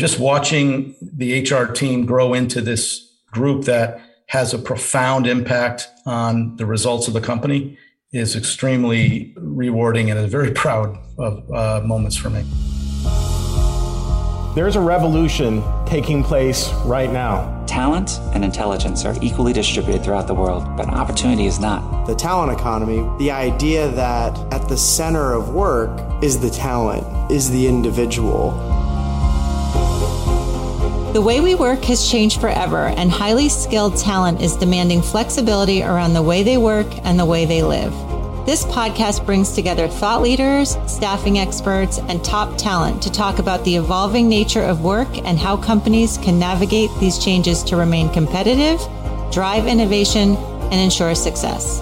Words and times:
Just 0.00 0.20
watching 0.20 0.94
the 1.00 1.42
HR 1.42 1.72
team 1.72 2.06
grow 2.06 2.32
into 2.32 2.60
this 2.60 3.16
group 3.32 3.64
that 3.64 4.00
has 4.26 4.54
a 4.54 4.58
profound 4.58 5.26
impact 5.26 5.88
on 6.06 6.54
the 6.54 6.66
results 6.66 7.08
of 7.08 7.14
the 7.14 7.20
company 7.20 7.76
is 8.12 8.36
extremely 8.36 9.34
rewarding 9.36 10.08
and 10.08 10.20
a 10.20 10.28
very 10.28 10.52
proud 10.62 10.96
of 11.18 11.50
uh, 11.50 11.84
moments 11.84 12.16
for 12.16 12.30
me. 12.30 12.44
There's 14.54 14.76
a 14.76 14.80
revolution 14.80 15.64
taking 15.84 16.22
place 16.22 16.72
right 16.84 17.10
now. 17.10 17.64
Talent 17.66 18.20
and 18.34 18.44
intelligence 18.44 19.04
are 19.04 19.16
equally 19.20 19.52
distributed 19.52 20.04
throughout 20.04 20.28
the 20.28 20.34
world, 20.34 20.76
but 20.76 20.88
opportunity 20.88 21.46
is 21.46 21.58
not. 21.58 22.06
The 22.06 22.14
talent 22.14 22.52
economy, 22.52 23.04
the 23.18 23.32
idea 23.32 23.88
that 23.88 24.38
at 24.52 24.68
the 24.68 24.76
center 24.76 25.32
of 25.32 25.48
work 25.54 26.22
is 26.22 26.38
the 26.38 26.50
talent, 26.50 27.32
is 27.32 27.50
the 27.50 27.66
individual. 27.66 28.77
The 31.14 31.22
way 31.22 31.40
we 31.40 31.54
work 31.54 31.84
has 31.84 32.06
changed 32.06 32.38
forever, 32.38 32.88
and 32.88 33.10
highly 33.10 33.48
skilled 33.48 33.96
talent 33.96 34.42
is 34.42 34.54
demanding 34.56 35.00
flexibility 35.00 35.82
around 35.82 36.12
the 36.12 36.22
way 36.22 36.42
they 36.42 36.58
work 36.58 36.86
and 37.02 37.18
the 37.18 37.24
way 37.24 37.46
they 37.46 37.62
live. 37.62 37.92
This 38.44 38.66
podcast 38.66 39.24
brings 39.24 39.52
together 39.52 39.88
thought 39.88 40.20
leaders, 40.20 40.76
staffing 40.86 41.38
experts, 41.38 41.98
and 41.98 42.22
top 42.22 42.58
talent 42.58 43.02
to 43.02 43.10
talk 43.10 43.38
about 43.38 43.64
the 43.64 43.76
evolving 43.76 44.28
nature 44.28 44.62
of 44.62 44.84
work 44.84 45.08
and 45.26 45.38
how 45.38 45.56
companies 45.56 46.18
can 46.18 46.38
navigate 46.38 46.90
these 47.00 47.18
changes 47.18 47.62
to 47.64 47.76
remain 47.76 48.12
competitive, 48.12 48.78
drive 49.32 49.66
innovation, 49.66 50.36
and 50.36 50.74
ensure 50.74 51.14
success. 51.14 51.80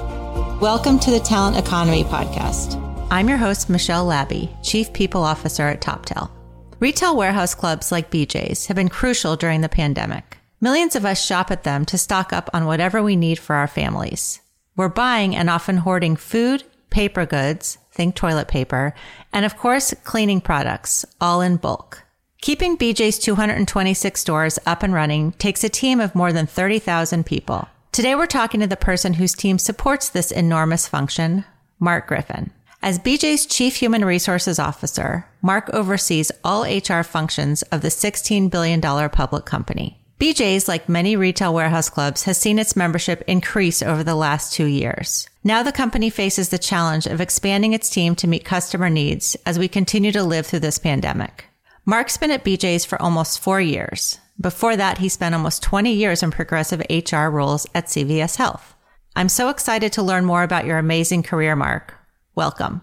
Welcome 0.60 1.00
to 1.00 1.10
the 1.10 1.20
Talent 1.20 1.56
Economy 1.56 2.04
Podcast. 2.04 2.80
I'm 3.10 3.28
your 3.28 3.38
host, 3.38 3.68
Michelle 3.68 4.06
Labbe, 4.06 4.50
Chief 4.62 4.92
People 4.92 5.24
Officer 5.24 5.64
at 5.64 5.80
Toptal. 5.80 6.30
Retail 6.78 7.16
warehouse 7.16 7.54
clubs 7.54 7.90
like 7.90 8.10
BJ's 8.10 8.66
have 8.66 8.74
been 8.74 8.90
crucial 8.90 9.34
during 9.34 9.62
the 9.62 9.68
pandemic. 9.68 10.36
Millions 10.60 10.94
of 10.94 11.06
us 11.06 11.24
shop 11.24 11.50
at 11.50 11.64
them 11.64 11.86
to 11.86 11.96
stock 11.96 12.34
up 12.34 12.50
on 12.52 12.66
whatever 12.66 13.02
we 13.02 13.16
need 13.16 13.38
for 13.38 13.56
our 13.56 13.66
families. 13.66 14.40
We're 14.76 14.90
buying 14.90 15.34
and 15.34 15.48
often 15.48 15.78
hoarding 15.78 16.16
food, 16.16 16.64
paper 16.90 17.24
goods, 17.24 17.78
think 17.92 18.14
toilet 18.14 18.48
paper, 18.48 18.94
and 19.32 19.46
of 19.46 19.56
course, 19.56 19.94
cleaning 20.04 20.42
products, 20.42 21.06
all 21.18 21.40
in 21.40 21.56
bulk. 21.56 22.02
Keeping 22.42 22.76
BJ's 22.76 23.18
226 23.20 24.20
stores 24.20 24.58
up 24.66 24.82
and 24.82 24.92
running 24.92 25.32
takes 25.32 25.64
a 25.64 25.70
team 25.70 25.98
of 25.98 26.14
more 26.14 26.32
than 26.32 26.46
30,000 26.46 27.24
people. 27.24 27.66
Today, 27.90 28.14
we're 28.14 28.26
talking 28.26 28.60
to 28.60 28.66
the 28.66 28.76
person 28.76 29.14
whose 29.14 29.32
team 29.32 29.58
supports 29.58 30.10
this 30.10 30.30
enormous 30.30 30.86
function, 30.86 31.46
Mark 31.80 32.06
Griffin. 32.06 32.52
As 32.82 32.98
BJ's 32.98 33.46
Chief 33.46 33.76
Human 33.76 34.04
Resources 34.04 34.58
Officer, 34.58 35.26
Mark 35.42 35.70
oversees 35.72 36.30
all 36.44 36.62
HR 36.62 37.02
functions 37.02 37.62
of 37.62 37.80
the 37.82 37.88
$16 37.88 38.50
billion 38.50 38.80
public 38.80 39.44
company. 39.44 40.00
BJ's, 40.20 40.68
like 40.68 40.88
many 40.88 41.14
retail 41.16 41.52
warehouse 41.52 41.90
clubs, 41.90 42.22
has 42.22 42.38
seen 42.38 42.58
its 42.58 42.76
membership 42.76 43.22
increase 43.26 43.82
over 43.82 44.02
the 44.02 44.14
last 44.14 44.52
two 44.52 44.64
years. 44.64 45.28
Now 45.44 45.62
the 45.62 45.72
company 45.72 46.10
faces 46.10 46.48
the 46.48 46.58
challenge 46.58 47.06
of 47.06 47.20
expanding 47.20 47.72
its 47.72 47.90
team 47.90 48.14
to 48.16 48.28
meet 48.28 48.44
customer 48.44 48.88
needs 48.88 49.36
as 49.44 49.58
we 49.58 49.68
continue 49.68 50.12
to 50.12 50.22
live 50.22 50.46
through 50.46 50.60
this 50.60 50.78
pandemic. 50.78 51.46
Mark's 51.84 52.16
been 52.16 52.30
at 52.30 52.44
BJ's 52.44 52.84
for 52.84 53.00
almost 53.00 53.40
four 53.40 53.60
years. 53.60 54.18
Before 54.40 54.76
that, 54.76 54.98
he 54.98 55.08
spent 55.08 55.34
almost 55.34 55.62
20 55.62 55.92
years 55.92 56.22
in 56.22 56.30
progressive 56.30 56.82
HR 56.88 57.26
roles 57.26 57.66
at 57.74 57.86
CVS 57.86 58.36
Health. 58.36 58.74
I'm 59.14 59.28
so 59.28 59.48
excited 59.48 59.92
to 59.94 60.02
learn 60.02 60.24
more 60.24 60.42
about 60.42 60.66
your 60.66 60.78
amazing 60.78 61.22
career, 61.22 61.56
Mark. 61.56 61.95
Welcome. 62.36 62.82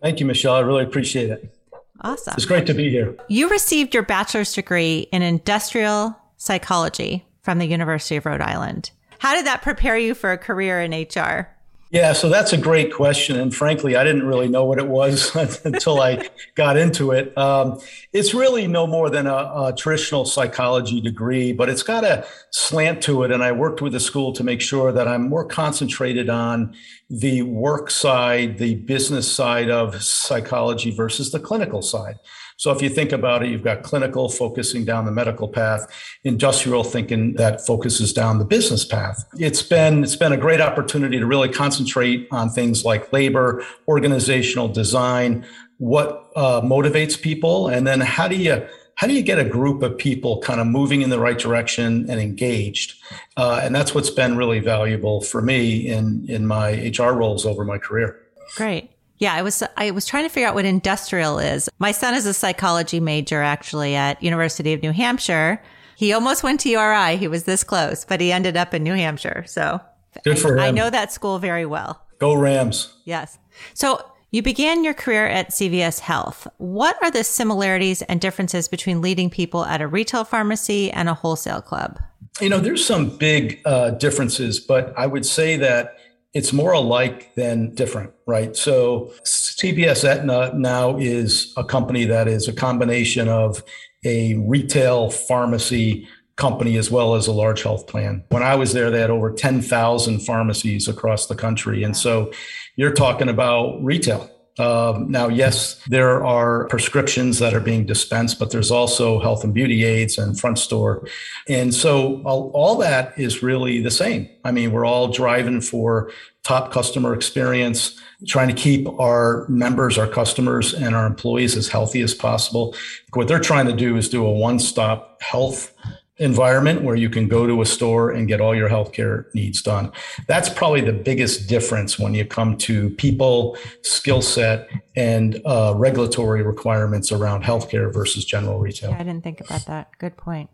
Thank 0.00 0.20
you, 0.20 0.26
Michelle. 0.26 0.54
I 0.54 0.60
really 0.60 0.84
appreciate 0.84 1.30
it. 1.30 1.54
Awesome. 2.00 2.34
It's 2.36 2.46
great 2.46 2.66
to 2.66 2.74
be 2.74 2.88
here. 2.88 3.16
You 3.28 3.50
received 3.50 3.92
your 3.92 4.04
bachelor's 4.04 4.52
degree 4.52 5.08
in 5.12 5.22
industrial 5.22 6.16
psychology 6.36 7.26
from 7.42 7.58
the 7.58 7.66
University 7.66 8.16
of 8.16 8.24
Rhode 8.24 8.40
Island. 8.40 8.92
How 9.18 9.34
did 9.34 9.46
that 9.46 9.62
prepare 9.62 9.98
you 9.98 10.14
for 10.14 10.30
a 10.30 10.38
career 10.38 10.80
in 10.80 10.92
HR? 10.92 11.48
Yeah, 11.90 12.12
so 12.12 12.28
that's 12.28 12.52
a 12.52 12.58
great 12.58 12.92
question. 12.92 13.40
And 13.40 13.54
frankly, 13.54 13.96
I 13.96 14.04
didn't 14.04 14.26
really 14.26 14.48
know 14.48 14.64
what 14.64 14.78
it 14.78 14.86
was 14.86 15.34
until 15.64 16.00
I 16.00 16.28
got 16.54 16.76
into 16.76 17.12
it. 17.12 17.36
Um, 17.38 17.80
it's 18.12 18.34
really 18.34 18.66
no 18.66 18.86
more 18.86 19.08
than 19.08 19.26
a, 19.26 19.34
a, 19.34 19.74
traditional 19.76 20.26
psychology 20.26 21.00
degree, 21.00 21.52
but 21.52 21.70
it's 21.70 21.82
got 21.82 22.04
a 22.04 22.26
slant 22.50 23.02
to 23.04 23.22
it. 23.22 23.32
And 23.32 23.42
I 23.42 23.52
worked 23.52 23.80
with 23.80 23.94
the 23.94 24.00
school 24.00 24.34
to 24.34 24.44
make 24.44 24.60
sure 24.60 24.92
that 24.92 25.08
I'm 25.08 25.30
more 25.30 25.46
concentrated 25.46 26.28
on 26.28 26.74
the 27.10 27.42
work 27.42 27.90
side, 27.90 28.58
the 28.58 28.74
business 28.74 29.30
side 29.30 29.70
of 29.70 30.02
psychology 30.02 30.90
versus 30.90 31.32
the 31.32 31.40
clinical 31.40 31.80
side. 31.80 32.18
So 32.58 32.72
if 32.72 32.82
you 32.82 32.88
think 32.88 33.12
about 33.12 33.44
it, 33.44 33.50
you've 33.50 33.62
got 33.62 33.84
clinical 33.84 34.28
focusing 34.28 34.84
down 34.84 35.04
the 35.04 35.12
medical 35.12 35.48
path, 35.48 35.86
industrial 36.24 36.82
thinking 36.82 37.34
that 37.34 37.64
focuses 37.64 38.12
down 38.12 38.38
the 38.38 38.44
business 38.44 38.84
path. 38.84 39.24
It's 39.38 39.62
been 39.62 40.02
it's 40.02 40.16
been 40.16 40.32
a 40.32 40.36
great 40.36 40.60
opportunity 40.60 41.18
to 41.18 41.26
really 41.26 41.48
concentrate 41.48 42.26
on 42.32 42.50
things 42.50 42.84
like 42.84 43.12
labor, 43.12 43.64
organizational 43.86 44.68
design, 44.68 45.46
what 45.78 46.30
uh, 46.34 46.60
motivates 46.60 47.20
people, 47.20 47.68
and 47.68 47.86
then 47.86 48.00
how 48.00 48.26
do 48.26 48.34
you 48.34 48.66
how 48.98 49.06
do 49.06 49.12
you 49.12 49.22
get 49.22 49.38
a 49.38 49.44
group 49.44 49.80
of 49.82 49.96
people 49.96 50.40
kind 50.40 50.60
of 50.60 50.66
moving 50.66 51.02
in 51.02 51.10
the 51.10 51.20
right 51.20 51.38
direction 51.38 52.10
and 52.10 52.20
engaged? 52.20 53.00
Uh, 53.36 53.60
and 53.62 53.72
that's 53.72 53.94
what's 53.94 54.10
been 54.10 54.36
really 54.36 54.58
valuable 54.58 55.20
for 55.20 55.40
me 55.40 55.86
in 55.86 56.26
in 56.28 56.48
my 56.48 56.92
HR 56.98 57.12
roles 57.12 57.46
over 57.46 57.64
my 57.64 57.78
career. 57.78 58.20
Great. 58.56 58.90
Yeah, 59.18 59.34
I 59.34 59.42
was 59.42 59.62
I 59.76 59.92
was 59.92 60.04
trying 60.04 60.24
to 60.24 60.28
figure 60.28 60.48
out 60.48 60.56
what 60.56 60.64
industrial 60.64 61.38
is. 61.38 61.68
My 61.78 61.92
son 61.92 62.14
is 62.14 62.26
a 62.26 62.34
psychology 62.34 62.98
major 62.98 63.40
actually 63.40 63.94
at 63.94 64.20
University 64.20 64.72
of 64.72 64.82
New 64.82 64.92
Hampshire. 64.92 65.62
He 65.94 66.12
almost 66.12 66.42
went 66.42 66.58
to 66.60 66.68
URI. 66.68 67.18
He 67.18 67.28
was 67.28 67.44
this 67.44 67.62
close, 67.62 68.04
but 68.04 68.20
he 68.20 68.32
ended 68.32 68.56
up 68.56 68.74
in 68.74 68.82
New 68.82 68.94
Hampshire. 68.94 69.44
So 69.46 69.80
good 70.24 70.40
for 70.40 70.58
I, 70.58 70.62
him. 70.62 70.68
I 70.68 70.70
know 70.72 70.90
that 70.90 71.12
school 71.12 71.38
very 71.38 71.66
well. 71.66 72.04
Go 72.18 72.34
Rams. 72.34 72.92
Yes. 73.04 73.38
So 73.74 74.04
you 74.30 74.42
began 74.42 74.84
your 74.84 74.94
career 74.94 75.26
at 75.26 75.50
CVS 75.50 76.00
Health. 76.00 76.46
What 76.58 77.02
are 77.02 77.10
the 77.10 77.24
similarities 77.24 78.02
and 78.02 78.20
differences 78.20 78.68
between 78.68 79.00
leading 79.00 79.30
people 79.30 79.64
at 79.64 79.80
a 79.80 79.86
retail 79.86 80.24
pharmacy 80.24 80.90
and 80.90 81.08
a 81.08 81.14
wholesale 81.14 81.62
club? 81.62 81.98
You 82.40 82.50
know, 82.50 82.60
there's 82.60 82.84
some 82.84 83.16
big 83.16 83.60
uh, 83.64 83.90
differences, 83.90 84.60
but 84.60 84.92
I 84.98 85.06
would 85.06 85.24
say 85.24 85.56
that 85.56 85.96
it's 86.34 86.52
more 86.52 86.72
alike 86.72 87.34
than 87.36 87.74
different, 87.74 88.12
right? 88.26 88.54
So 88.54 89.12
CVS 89.24 90.04
Aetna 90.04 90.52
now 90.54 90.98
is 90.98 91.54
a 91.56 91.64
company 91.64 92.04
that 92.04 92.28
is 92.28 92.46
a 92.48 92.52
combination 92.52 93.28
of 93.28 93.64
a 94.04 94.34
retail 94.34 95.10
pharmacy 95.10 96.06
company 96.38 96.76
as 96.76 96.90
well 96.90 97.14
as 97.14 97.26
a 97.26 97.32
large 97.32 97.62
health 97.62 97.86
plan. 97.86 98.24
When 98.30 98.42
I 98.42 98.54
was 98.54 98.72
there, 98.72 98.90
they 98.90 99.00
had 99.00 99.10
over 99.10 99.30
10,000 99.30 100.20
pharmacies 100.20 100.88
across 100.88 101.26
the 101.26 101.34
country. 101.34 101.82
And 101.82 101.96
so 101.96 102.32
you're 102.76 102.94
talking 102.94 103.28
about 103.28 103.84
retail. 103.84 104.30
Um, 104.58 105.08
now, 105.08 105.28
yes, 105.28 105.80
there 105.86 106.24
are 106.24 106.66
prescriptions 106.66 107.38
that 107.38 107.54
are 107.54 107.60
being 107.60 107.86
dispensed, 107.86 108.40
but 108.40 108.50
there's 108.50 108.72
also 108.72 109.20
health 109.20 109.44
and 109.44 109.54
beauty 109.54 109.84
aids 109.84 110.18
and 110.18 110.38
front 110.38 110.58
store. 110.58 111.06
And 111.48 111.72
so 111.72 112.22
all, 112.24 112.50
all 112.54 112.76
that 112.78 113.16
is 113.16 113.42
really 113.42 113.80
the 113.80 113.90
same. 113.90 114.28
I 114.44 114.50
mean, 114.50 114.72
we're 114.72 114.86
all 114.86 115.08
driving 115.08 115.60
for 115.60 116.10
top 116.42 116.72
customer 116.72 117.14
experience, 117.14 118.00
trying 118.26 118.48
to 118.48 118.54
keep 118.54 118.88
our 118.98 119.46
members, 119.48 119.96
our 119.96 120.08
customers, 120.08 120.74
and 120.74 120.96
our 120.96 121.06
employees 121.06 121.56
as 121.56 121.68
healthy 121.68 122.00
as 122.00 122.14
possible. 122.14 122.74
What 123.12 123.28
they're 123.28 123.38
trying 123.38 123.66
to 123.66 123.72
do 123.72 123.96
is 123.96 124.08
do 124.08 124.26
a 124.26 124.32
one 124.32 124.58
stop 124.58 125.22
health 125.22 125.72
environment 126.18 126.82
where 126.82 126.96
you 126.96 127.08
can 127.08 127.28
go 127.28 127.46
to 127.46 127.60
a 127.62 127.66
store 127.66 128.10
and 128.10 128.28
get 128.28 128.40
all 128.40 128.54
your 128.54 128.68
healthcare 128.68 129.32
needs 129.34 129.62
done. 129.62 129.92
That's 130.26 130.48
probably 130.48 130.80
the 130.80 130.92
biggest 130.92 131.48
difference 131.48 131.98
when 131.98 132.14
you 132.14 132.24
come 132.24 132.56
to 132.58 132.90
people, 132.90 133.56
skill 133.82 134.22
set, 134.22 134.68
and 134.96 135.40
uh, 135.44 135.74
regulatory 135.76 136.42
requirements 136.42 137.12
around 137.12 137.44
healthcare 137.44 137.92
versus 137.92 138.24
general 138.24 138.58
retail. 138.58 138.92
I 138.92 138.98
didn't 138.98 139.22
think 139.22 139.40
about 139.40 139.66
that. 139.66 139.90
Good 139.98 140.16
point. 140.16 140.50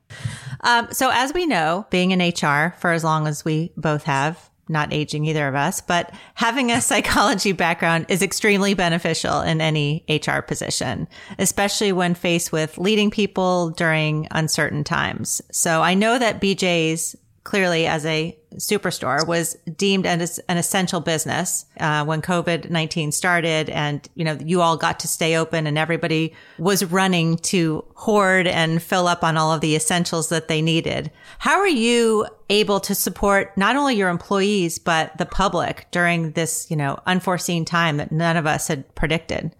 Um, 0.61 0.89
so, 0.93 1.11
as 1.13 1.33
we 1.33 1.47
know, 1.47 1.87
being 1.91 2.11
in 2.11 2.21
HR 2.21 2.75
for 2.79 2.93
as 2.93 3.05
long 3.05 3.27
as 3.27 3.45
we 3.45 3.73
both 3.77 4.05
have, 4.05 4.51
not 4.69 4.93
aging 4.93 5.25
either 5.25 5.49
of 5.49 5.55
us, 5.55 5.81
but 5.81 6.13
having 6.35 6.71
a 6.71 6.81
psychology 6.81 7.53
background 7.53 8.07
is 8.09 8.23
extremely 8.23 8.75
beneficial 8.75 9.41
in 9.41 9.61
any 9.61 10.05
HR 10.09 10.41
position, 10.41 11.09
especially 11.39 11.93
when 11.93 12.15
faced 12.15 12.53
with 12.53 12.79
leading 12.79 13.11
people 13.11 13.71
during 13.71 14.27
uncertain 14.31 14.85
times. 14.85 15.43
So 15.51 15.83
I 15.83 15.95
know 15.95 16.19
that 16.19 16.41
BJ's 16.41 17.17
clearly 17.45 17.87
as 17.87 18.05
a 18.07 18.37
superstore 18.55 19.27
was 19.27 19.55
deemed 19.77 20.07
as 20.07 20.39
an 20.49 20.57
essential 20.57 21.01
business 21.01 21.67
uh, 21.79 22.05
when 22.05 22.23
COVID 22.23 22.71
nineteen 22.71 23.13
started, 23.13 23.69
and 23.71 24.09
you 24.15 24.25
know 24.25 24.37
you 24.45 24.63
all 24.63 24.77
got 24.77 25.01
to 25.01 25.09
stay 25.09 25.37
open, 25.37 25.67
and 25.67 25.79
everybody 25.79 26.35
was 26.59 26.85
running 26.85 27.37
to 27.39 27.85
hoard 27.95 28.47
and 28.47 28.83
fill 28.83 29.07
up 29.07 29.23
on 29.23 29.37
all 29.37 29.53
of 29.53 29.61
the 29.61 29.77
essentials 29.77 30.31
that 30.31 30.49
they 30.49 30.63
needed. 30.63 31.11
How 31.39 31.59
are 31.59 31.69
you 31.69 32.27
able 32.51 32.81
to 32.81 32.95
support 32.95 33.57
not 33.57 33.77
only 33.77 33.95
your 33.95 34.09
employees 34.09 34.79
but 34.79 35.17
the 35.19 35.27
public 35.27 35.87
during 35.91 36.33
this 36.33 36.71
you 36.71 36.77
know 36.77 36.99
unforeseen 37.07 37.65
time 37.65 37.99
that 37.99 38.13
none 38.13 38.37
of 38.37 38.47
us 38.47 38.69
had 38.69 38.95
predicted? 38.95 39.55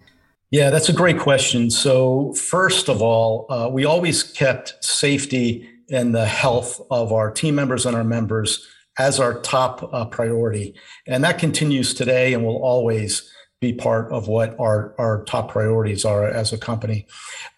Yeah, 0.51 0.69
that's 0.69 0.89
a 0.89 0.93
great 0.93 1.19
question. 1.19 1.69
So, 1.69 2.33
first 2.33 2.87
of 2.87 3.01
all, 3.01 3.45
uh, 3.49 3.67
we 3.69 3.83
always 3.83 4.23
kept 4.23 4.75
safety 4.83 5.69
and 5.91 6.13
the 6.13 6.25
health 6.25 6.81
of 6.89 7.11
our 7.11 7.31
team 7.31 7.55
members 7.55 7.85
and 7.85 7.95
our 7.95 8.03
members 8.03 8.67
as 8.97 9.19
our 9.19 9.39
top 9.41 9.89
uh, 9.93 10.05
priority. 10.05 10.73
And 11.07 11.23
that 11.23 11.39
continues 11.39 11.93
today 11.93 12.33
and 12.33 12.45
will 12.45 12.63
always 12.63 13.29
be 13.61 13.73
part 13.73 14.11
of 14.11 14.27
what 14.27 14.55
our, 14.59 14.93
our 14.97 15.23
top 15.23 15.49
priorities 15.49 16.05
are 16.05 16.27
as 16.27 16.53
a 16.53 16.57
company. 16.57 17.07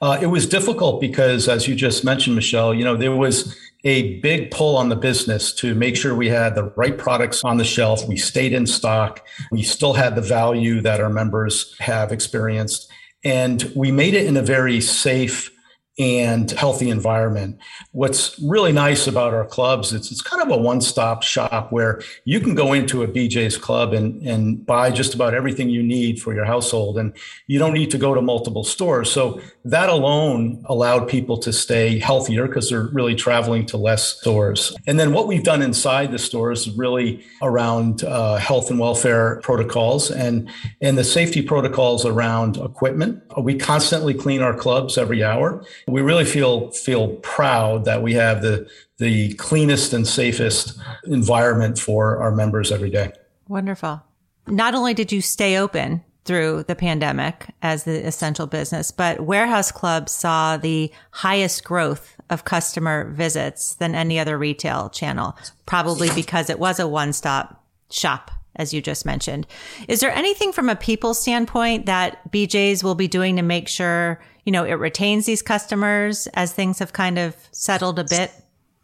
Uh, 0.01 0.17
it 0.21 0.27
was 0.27 0.47
difficult 0.47 1.01
because, 1.01 1.49
as 1.49 1.67
you 1.67 1.75
just 1.75 2.03
mentioned, 2.03 2.35
Michelle, 2.35 2.73
you 2.73 2.83
know, 2.83 2.95
there 2.95 3.15
was 3.15 3.55
a 3.83 4.19
big 4.19 4.51
pull 4.51 4.77
on 4.77 4.89
the 4.89 4.95
business 4.95 5.53
to 5.53 5.73
make 5.75 5.95
sure 5.95 6.15
we 6.15 6.29
had 6.29 6.55
the 6.55 6.71
right 6.75 6.97
products 6.97 7.43
on 7.43 7.57
the 7.57 7.63
shelf. 7.63 8.07
We 8.07 8.17
stayed 8.17 8.53
in 8.53 8.67
stock. 8.67 9.25
We 9.51 9.63
still 9.63 9.93
had 9.93 10.15
the 10.15 10.21
value 10.21 10.81
that 10.81 11.01
our 11.01 11.09
members 11.09 11.75
have 11.79 12.11
experienced. 12.11 12.89
And 13.23 13.71
we 13.75 13.91
made 13.91 14.13
it 14.13 14.25
in 14.25 14.37
a 14.37 14.41
very 14.41 14.81
safe 14.81 15.51
and 15.99 16.51
healthy 16.51 16.89
environment. 16.91 17.57
What's 17.91 18.39
really 18.39 18.71
nice 18.71 19.07
about 19.07 19.33
our 19.33 19.45
clubs, 19.45 19.93
it's, 19.93 20.11
it's 20.11 20.21
kind 20.21 20.43
of 20.43 20.49
a 20.49 20.57
one-stop 20.57 21.23
shop 21.23 21.71
where 21.71 22.01
you 22.23 22.39
can 22.39 22.53
go 22.53 22.73
into 22.73 23.01
a 23.01 23.07
BJ's 23.07 23.57
club 23.57 23.93
and, 23.93 24.21
and 24.21 24.63
buy 24.63 24.91
just 24.91 25.15
about 25.15 25.33
everything 25.33 25.69
you 25.69 25.81
need 25.81 26.21
for 26.21 26.35
your 26.35 26.45
household. 26.45 26.99
And 26.99 27.13
you 27.47 27.57
don't 27.57 27.73
need 27.73 27.89
to 27.91 27.97
go 27.97 28.13
to 28.13 28.21
multiple 28.21 28.63
stores. 28.63 29.11
So 29.11 29.41
that 29.65 29.89
alone 29.89 30.63
allowed 30.65 31.07
people 31.07 31.37
to 31.39 31.51
stay 31.51 31.97
healthier 31.97 32.47
because 32.47 32.69
they're 32.69 32.89
really 32.93 33.15
traveling 33.15 33.65
to 33.67 33.77
less 33.77 34.19
stores. 34.19 34.75
And 34.85 34.99
then 34.99 35.13
what 35.13 35.27
we've 35.27 35.43
done 35.43 35.63
inside 35.63 36.11
the 36.11 36.19
stores 36.19 36.67
is 36.67 36.77
really 36.77 37.25
around 37.41 38.03
uh, 38.03 38.35
health 38.35 38.69
and 38.69 38.79
welfare 38.79 39.39
protocols 39.41 40.11
and, 40.11 40.47
and 40.79 40.95
the 40.95 41.03
safety 41.03 41.41
protocols 41.41 42.05
around 42.05 42.57
equipment. 42.57 43.23
We 43.35 43.57
constantly 43.57 44.13
clean 44.13 44.43
our 44.43 44.55
clubs 44.55 44.97
every 44.97 45.23
hour 45.23 45.65
we 45.87 46.01
really 46.01 46.25
feel 46.25 46.71
feel 46.71 47.09
proud 47.17 47.85
that 47.85 48.03
we 48.03 48.13
have 48.13 48.41
the 48.41 48.69
the 48.97 49.33
cleanest 49.35 49.93
and 49.93 50.07
safest 50.07 50.77
environment 51.05 51.79
for 51.79 52.17
our 52.17 52.31
members 52.31 52.71
every 52.71 52.89
day. 52.89 53.11
Wonderful. 53.47 54.01
Not 54.47 54.73
only 54.75 54.93
did 54.93 55.11
you 55.11 55.21
stay 55.21 55.57
open 55.57 56.03
through 56.25 56.63
the 56.63 56.75
pandemic 56.75 57.47
as 57.61 57.83
the 57.83 58.05
essential 58.05 58.47
business, 58.47 58.91
but 58.91 59.21
Warehouse 59.21 59.71
Club 59.71 60.09
saw 60.09 60.57
the 60.57 60.91
highest 61.11 61.63
growth 61.63 62.15
of 62.29 62.43
customer 62.43 63.09
visits 63.11 63.75
than 63.75 63.95
any 63.95 64.19
other 64.19 64.37
retail 64.37 64.89
channel, 64.89 65.37
probably 65.65 66.09
because 66.15 66.49
it 66.49 66.59
was 66.59 66.79
a 66.79 66.87
one 66.87 67.13
stop 67.13 67.63
shop 67.89 68.31
as 68.57 68.73
you 68.73 68.81
just 68.81 69.05
mentioned. 69.05 69.47
Is 69.87 69.99
there 69.99 70.11
anything 70.11 70.51
from 70.51 70.67
a 70.67 70.75
people 70.75 71.13
standpoint 71.13 71.85
that 71.85 72.31
BJ's 72.31 72.83
will 72.83 72.95
be 72.95 73.07
doing 73.07 73.35
to 73.35 73.43
make 73.43 73.67
sure 73.67 74.19
you 74.47 74.51
know, 74.51 74.63
it 74.63 74.75
retains 74.75 75.25
these 75.25 75.41
customers 75.41 76.25
as 76.27 76.53
things 76.53 76.79
have 76.79 76.93
kind 76.93 77.19
of 77.19 77.35
settled 77.51 77.99
a 77.99 78.05
bit? 78.05 78.31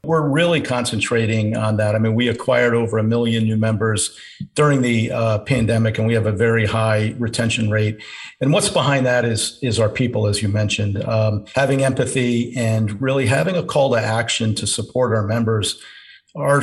We're 0.04 0.28
really 0.28 0.60
concentrating 0.60 1.56
on 1.56 1.78
that. 1.78 1.96
I 1.96 2.00
mean, 2.00 2.16
we 2.16 2.28
acquired 2.28 2.74
over 2.74 2.98
a 2.98 3.04
million 3.04 3.46
new 3.46 3.56
members 3.56 4.20
during 4.56 4.82
the 4.82 5.10
uh, 5.14 5.40
pandemic, 5.40 5.98
and 5.98 6.06
we 6.06 6.16
have 6.16 6.26
a 6.26 6.34
very 6.34 6.66
high 6.66 7.16
retention 7.18 7.70
rate. 7.70 8.04
And 8.42 8.52
what's 8.52 8.68
behind 8.68 9.06
that 9.06 9.24
is 9.24 9.58
is 9.62 9.80
our 9.80 9.88
people, 9.88 10.28
as 10.28 10.42
you 10.42 10.50
mentioned, 10.50 11.02
um, 11.06 11.46
having 11.56 11.82
empathy 11.82 12.54
and 12.58 13.02
really 13.02 13.26
having 13.26 13.56
a 13.56 13.64
call 13.64 13.94
to 13.94 14.02
action 14.02 14.56
to 14.56 14.68
support 14.68 15.16
our 15.16 15.24
members. 15.26 15.82
Our 16.36 16.62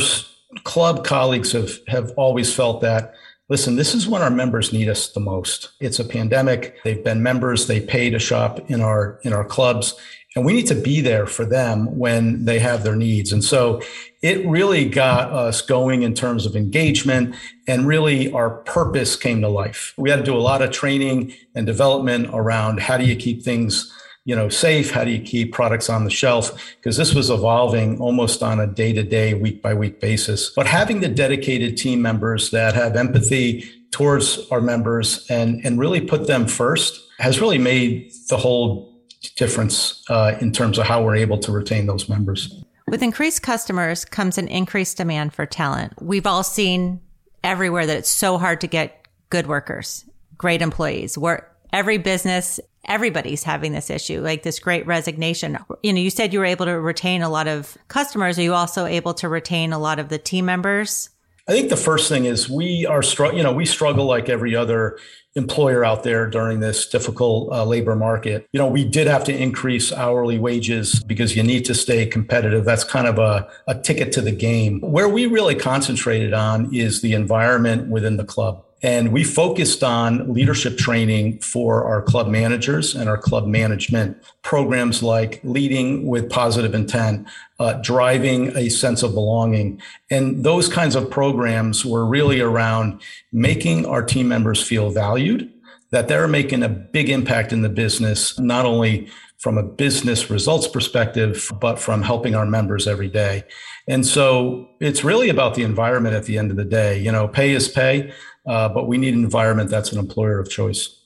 club 0.64 1.06
colleagues 1.06 1.52
have 1.52 1.78
have 1.88 2.12
always 2.18 2.54
felt 2.54 2.82
that 2.82 3.14
listen, 3.50 3.76
this 3.76 3.94
is 3.94 4.08
when 4.08 4.22
our 4.22 4.30
members 4.30 4.72
need 4.72 4.88
us 4.88 5.08
the 5.08 5.20
most. 5.20 5.72
It's 5.80 5.98
a 5.98 6.04
pandemic. 6.04 6.82
They've 6.84 7.04
been 7.04 7.22
members. 7.22 7.66
They 7.66 7.80
pay 7.80 8.08
to 8.08 8.18
shop 8.18 8.70
in 8.70 8.80
our, 8.80 9.20
in 9.22 9.34
our 9.34 9.44
clubs 9.44 9.94
and 10.36 10.44
we 10.44 10.52
need 10.52 10.68
to 10.68 10.76
be 10.76 11.00
there 11.00 11.26
for 11.26 11.44
them 11.44 11.98
when 11.98 12.44
they 12.44 12.60
have 12.60 12.84
their 12.84 12.94
needs. 12.94 13.32
And 13.32 13.42
so 13.42 13.82
it 14.22 14.46
really 14.46 14.88
got 14.88 15.32
us 15.32 15.60
going 15.60 16.02
in 16.02 16.14
terms 16.14 16.46
of 16.46 16.54
engagement 16.54 17.34
and 17.66 17.86
really 17.86 18.30
our 18.32 18.50
purpose 18.50 19.16
came 19.16 19.40
to 19.40 19.48
life. 19.48 19.92
We 19.96 20.08
had 20.08 20.16
to 20.16 20.22
do 20.22 20.36
a 20.36 20.38
lot 20.38 20.62
of 20.62 20.70
training 20.70 21.34
and 21.54 21.66
development 21.66 22.30
around 22.32 22.80
how 22.80 22.96
do 22.96 23.04
you 23.04 23.16
keep 23.16 23.42
things 23.42 23.92
you 24.24 24.36
know 24.36 24.48
safe? 24.48 24.90
How 24.90 25.04
do 25.04 25.10
you 25.10 25.20
keep 25.20 25.52
products 25.52 25.88
on 25.88 26.04
the 26.04 26.10
shelf? 26.10 26.52
Because 26.76 26.96
this 26.96 27.14
was 27.14 27.30
evolving 27.30 28.00
almost 28.00 28.42
on 28.42 28.60
a 28.60 28.66
day-to-day 28.66 29.34
week 29.34 29.62
by 29.62 29.74
week 29.74 30.00
basis. 30.00 30.50
But 30.50 30.66
having 30.66 31.00
the 31.00 31.08
dedicated 31.08 31.76
team 31.76 32.02
members 32.02 32.50
that 32.50 32.74
have 32.74 32.96
empathy 32.96 33.68
towards 33.90 34.38
our 34.50 34.60
members 34.60 35.26
and 35.30 35.64
and 35.64 35.78
really 35.78 36.00
put 36.00 36.26
them 36.26 36.46
first 36.46 37.00
has 37.18 37.40
really 37.40 37.58
made 37.58 38.12
the 38.28 38.36
whole 38.36 38.90
difference 39.36 40.02
uh, 40.08 40.36
in 40.40 40.52
terms 40.52 40.78
of 40.78 40.86
how 40.86 41.02
we're 41.02 41.16
able 41.16 41.38
to 41.38 41.52
retain 41.52 41.86
those 41.86 42.08
members. 42.08 42.62
With 42.86 43.02
increased 43.02 43.42
customers 43.42 44.04
comes 44.04 44.38
an 44.38 44.48
increased 44.48 44.96
demand 44.96 45.34
for 45.34 45.46
talent. 45.46 45.92
We've 46.00 46.26
all 46.26 46.42
seen 46.42 47.00
everywhere 47.44 47.86
that 47.86 47.98
it's 47.98 48.08
so 48.08 48.38
hard 48.38 48.60
to 48.62 48.66
get 48.66 49.06
good 49.28 49.46
workers 49.46 50.04
great 50.40 50.62
employees. 50.62 51.18
Where 51.18 51.46
every 51.70 51.98
business 51.98 52.58
everybody's 52.86 53.42
having 53.42 53.72
this 53.72 53.90
issue, 53.90 54.20
like 54.20 54.42
this 54.42 54.58
great 54.58 54.86
resignation. 54.86 55.58
You 55.82 55.92
know, 55.92 56.00
you 56.00 56.10
said 56.10 56.32
you 56.32 56.38
were 56.38 56.44
able 56.44 56.66
to 56.66 56.80
retain 56.80 57.22
a 57.22 57.28
lot 57.28 57.48
of 57.48 57.76
customers. 57.88 58.38
Are 58.38 58.42
you 58.42 58.54
also 58.54 58.86
able 58.86 59.14
to 59.14 59.28
retain 59.28 59.72
a 59.72 59.78
lot 59.78 59.98
of 59.98 60.08
the 60.08 60.18
team 60.18 60.44
members? 60.44 61.10
I 61.48 61.52
think 61.52 61.68
the 61.68 61.76
first 61.76 62.08
thing 62.08 62.26
is 62.26 62.48
we 62.48 62.86
are 62.86 63.02
str- 63.02 63.32
you 63.32 63.42
know, 63.42 63.52
we 63.52 63.66
struggle 63.66 64.06
like 64.06 64.28
every 64.28 64.54
other 64.54 64.98
employer 65.34 65.84
out 65.84 66.02
there 66.02 66.28
during 66.28 66.60
this 66.60 66.88
difficult 66.88 67.52
uh, 67.52 67.64
labor 67.64 67.94
market. 67.94 68.48
You 68.52 68.58
know, 68.58 68.66
we 68.66 68.84
did 68.84 69.06
have 69.06 69.24
to 69.24 69.36
increase 69.36 69.92
hourly 69.92 70.38
wages 70.38 71.02
because 71.04 71.36
you 71.36 71.42
need 71.42 71.64
to 71.66 71.74
stay 71.74 72.06
competitive. 72.06 72.64
That's 72.64 72.84
kind 72.84 73.06
of 73.06 73.18
a, 73.18 73.48
a 73.68 73.80
ticket 73.80 74.12
to 74.12 74.20
the 74.20 74.32
game. 74.32 74.80
Where 74.80 75.08
we 75.08 75.26
really 75.26 75.54
concentrated 75.54 76.34
on 76.34 76.74
is 76.74 77.00
the 77.00 77.14
environment 77.14 77.88
within 77.88 78.16
the 78.16 78.24
club. 78.24 78.64
And 78.82 79.12
we 79.12 79.24
focused 79.24 79.84
on 79.84 80.32
leadership 80.32 80.78
training 80.78 81.40
for 81.40 81.84
our 81.84 82.00
club 82.00 82.28
managers 82.28 82.94
and 82.94 83.08
our 83.08 83.18
club 83.18 83.46
management 83.46 84.16
programs 84.42 85.02
like 85.02 85.40
leading 85.44 86.06
with 86.06 86.30
positive 86.30 86.74
intent, 86.74 87.28
uh, 87.58 87.74
driving 87.82 88.56
a 88.56 88.70
sense 88.70 89.02
of 89.02 89.12
belonging. 89.12 89.80
And 90.10 90.44
those 90.44 90.66
kinds 90.66 90.96
of 90.96 91.10
programs 91.10 91.84
were 91.84 92.06
really 92.06 92.40
around 92.40 93.02
making 93.32 93.84
our 93.84 94.02
team 94.02 94.28
members 94.28 94.62
feel 94.62 94.90
valued, 94.90 95.52
that 95.90 96.08
they're 96.08 96.28
making 96.28 96.62
a 96.62 96.68
big 96.68 97.10
impact 97.10 97.52
in 97.52 97.62
the 97.62 97.68
business, 97.68 98.38
not 98.38 98.64
only 98.64 99.10
from 99.40 99.58
a 99.58 99.62
business 99.62 100.30
results 100.30 100.68
perspective, 100.68 101.50
but 101.60 101.78
from 101.78 102.02
helping 102.02 102.34
our 102.34 102.46
members 102.46 102.86
every 102.86 103.08
day. 103.08 103.42
And 103.88 104.06
so 104.06 104.68
it's 104.80 105.02
really 105.02 105.30
about 105.30 105.54
the 105.54 105.62
environment 105.62 106.14
at 106.14 106.24
the 106.24 106.36
end 106.38 106.50
of 106.50 106.56
the 106.56 106.64
day. 106.64 107.00
You 107.00 107.10
know, 107.10 107.26
pay 107.26 107.52
is 107.52 107.68
pay 107.68 108.12
uh, 108.46 108.68
but 108.68 108.86
we 108.86 108.98
need 108.98 109.14
an 109.14 109.22
environment 109.22 109.70
that's 109.70 109.92
an 109.92 109.98
employer 109.98 110.38
of 110.38 110.48
choice. 110.48 110.96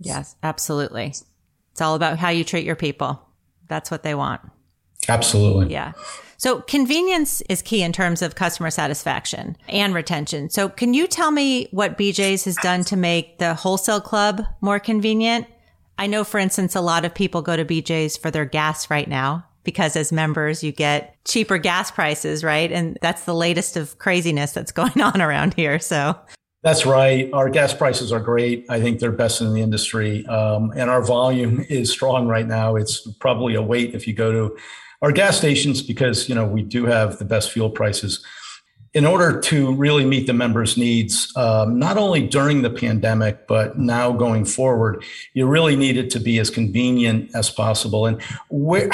Yes, 0.00 0.36
absolutely. 0.42 1.06
It's 1.06 1.80
all 1.80 1.94
about 1.94 2.18
how 2.18 2.28
you 2.28 2.44
treat 2.44 2.64
your 2.64 2.76
people. 2.76 3.22
That's 3.68 3.90
what 3.90 4.02
they 4.02 4.14
want. 4.14 4.40
Absolutely. 5.08 5.72
Yeah. 5.72 5.92
So 6.36 6.60
convenience 6.60 7.40
is 7.48 7.62
key 7.62 7.82
in 7.82 7.92
terms 7.92 8.20
of 8.20 8.34
customer 8.34 8.70
satisfaction 8.70 9.56
and 9.68 9.94
retention. 9.94 10.50
So 10.50 10.68
can 10.68 10.92
you 10.92 11.06
tell 11.06 11.30
me 11.30 11.68
what 11.70 11.96
BJ's 11.96 12.44
has 12.44 12.56
done 12.56 12.84
to 12.84 12.96
make 12.96 13.38
the 13.38 13.54
wholesale 13.54 14.00
club 14.00 14.42
more 14.60 14.78
convenient? 14.78 15.46
I 15.98 16.06
know, 16.06 16.24
for 16.24 16.38
instance, 16.38 16.74
a 16.74 16.80
lot 16.80 17.04
of 17.04 17.14
people 17.14 17.42
go 17.42 17.56
to 17.56 17.64
BJ's 17.64 18.16
for 18.16 18.30
their 18.30 18.44
gas 18.44 18.90
right 18.90 19.08
now 19.08 19.46
because 19.64 19.96
as 19.96 20.12
members, 20.12 20.62
you 20.62 20.72
get 20.72 21.16
cheaper 21.24 21.58
gas 21.58 21.90
prices, 21.90 22.44
right? 22.44 22.70
And 22.70 22.98
that's 23.02 23.24
the 23.24 23.34
latest 23.34 23.76
of 23.76 23.98
craziness 23.98 24.52
that's 24.52 24.72
going 24.80 25.00
on 25.00 25.20
around 25.20 25.54
here. 25.54 25.78
So 25.78 26.18
that's 26.62 26.84
right. 26.84 27.30
Our 27.32 27.48
gas 27.48 27.72
prices 27.72 28.12
are 28.12 28.20
great. 28.20 28.66
I 28.68 28.80
think 28.80 28.98
they're 28.98 29.12
best 29.12 29.40
in 29.40 29.52
the 29.52 29.60
industry. 29.60 30.26
Um, 30.26 30.72
and 30.74 30.90
our 30.90 31.02
volume 31.02 31.64
is 31.68 31.90
strong 31.90 32.26
right 32.26 32.46
now. 32.46 32.76
It's 32.76 33.06
probably 33.20 33.54
a 33.54 33.62
wait 33.62 33.94
if 33.94 34.06
you 34.06 34.14
go 34.14 34.32
to 34.32 34.56
our 35.02 35.12
gas 35.12 35.36
stations 35.36 35.82
because, 35.82 36.28
you 36.28 36.34
know, 36.34 36.46
we 36.46 36.62
do 36.62 36.86
have 36.86 37.18
the 37.18 37.24
best 37.24 37.52
fuel 37.52 37.70
prices. 37.70 38.24
In 38.96 39.04
order 39.04 39.38
to 39.42 39.74
really 39.74 40.06
meet 40.06 40.26
the 40.26 40.32
members' 40.32 40.78
needs, 40.78 41.30
um, 41.36 41.78
not 41.78 41.98
only 41.98 42.26
during 42.26 42.62
the 42.62 42.70
pandemic, 42.70 43.46
but 43.46 43.78
now 43.78 44.10
going 44.10 44.46
forward, 44.46 45.04
you 45.34 45.46
really 45.46 45.76
need 45.76 45.98
it 45.98 46.08
to 46.12 46.18
be 46.18 46.38
as 46.38 46.48
convenient 46.48 47.30
as 47.34 47.50
possible. 47.50 48.06
And 48.06 48.22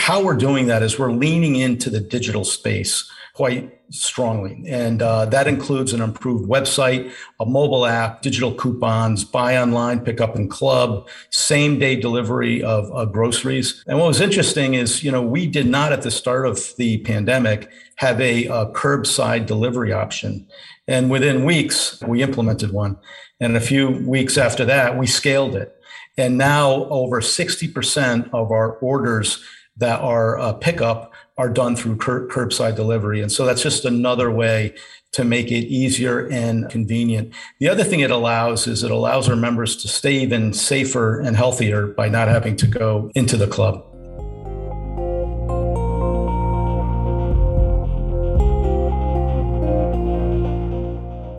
how 0.01 0.25
we're 0.25 0.35
doing 0.35 0.67
that 0.67 0.83
is 0.83 0.99
we're 0.99 1.13
leaning 1.13 1.55
into 1.55 1.89
the 1.89 2.01
digital 2.01 2.45
space 2.45 3.09
quite 3.35 3.79
strongly. 3.91 4.62
And 4.67 5.01
uh, 5.01 5.27
that 5.27 5.47
includes 5.47 5.93
an 5.93 6.01
improved 6.01 6.49
website, 6.49 7.12
a 7.41 7.47
mobile 7.47 7.87
app, 7.87 8.23
digital 8.23 8.55
coupons, 8.55 9.25
buy 9.25 9.57
online, 9.57 10.01
pick 10.01 10.21
up 10.21 10.37
in 10.37 10.49
club, 10.49 11.09
same 11.31 11.79
day 11.79 11.97
delivery 11.97 12.62
of 12.62 12.91
uh, 12.95 13.07
groceries. 13.07 13.83
And 13.87 13.99
what 13.99 14.09
was 14.09 14.21
interesting 14.21 14.75
is, 14.75 15.03
you 15.03 15.11
know, 15.11 15.23
we 15.23 15.47
did 15.47 15.67
not 15.67 15.93
at 15.93 16.03
the 16.03 16.11
start 16.11 16.47
of 16.47 16.75
the 16.77 16.99
pandemic 16.99 17.71
have 17.97 18.21
a, 18.21 18.47
a 18.47 18.67
curbside 18.73 19.47
delivery 19.47 19.93
option. 19.93 20.47
And 20.87 21.11
within 21.11 21.45
weeks, 21.45 22.03
we 22.03 22.23
implemented 22.23 22.73
one. 22.73 22.99
And 23.41 23.57
a 23.57 23.61
few 23.61 23.91
weeks 24.07 24.37
after 24.37 24.65
that, 24.67 24.99
we 24.99 25.07
scaled 25.07 25.57
it. 25.57 25.75
And 26.19 26.37
now 26.37 26.85
over 26.87 27.21
60% 27.21 28.31
of 28.33 28.51
our 28.51 28.73
orders 28.79 29.43
that 29.77 30.01
are 30.01 30.39
uh, 30.39 30.53
pickup 30.55 31.12
are 31.39 31.49
done 31.49 31.77
through 31.77 31.97
cur- 31.97 32.29
curbside 32.29 32.77
delivery. 32.77 33.21
And 33.21 33.33
so 33.33 33.47
that's 33.47 33.62
just 33.62 33.85
another 33.85 34.31
way 34.31 34.75
to 35.12 35.25
make 35.25 35.51
it 35.51 35.67
easier 35.67 36.27
and 36.31 36.69
convenient. 36.71 37.33
The 37.59 37.69
other 37.69 37.85
thing 37.85 38.01
it 38.01 38.11
allows 38.11 38.67
is 38.67 38.83
it 38.83 38.91
allows 38.91 39.29
our 39.29 39.37
members 39.37 39.77
to 39.77 39.89
stay 39.89 40.15
even 40.15 40.53
safer 40.53 41.21
and 41.21 41.37
healthier 41.37 41.87
by 41.87 42.09
not 42.09 42.29
having 42.29 42.57
to 42.57 42.67
go 42.67 43.11
into 43.15 43.37
the 43.37 43.47
club. 43.47 43.85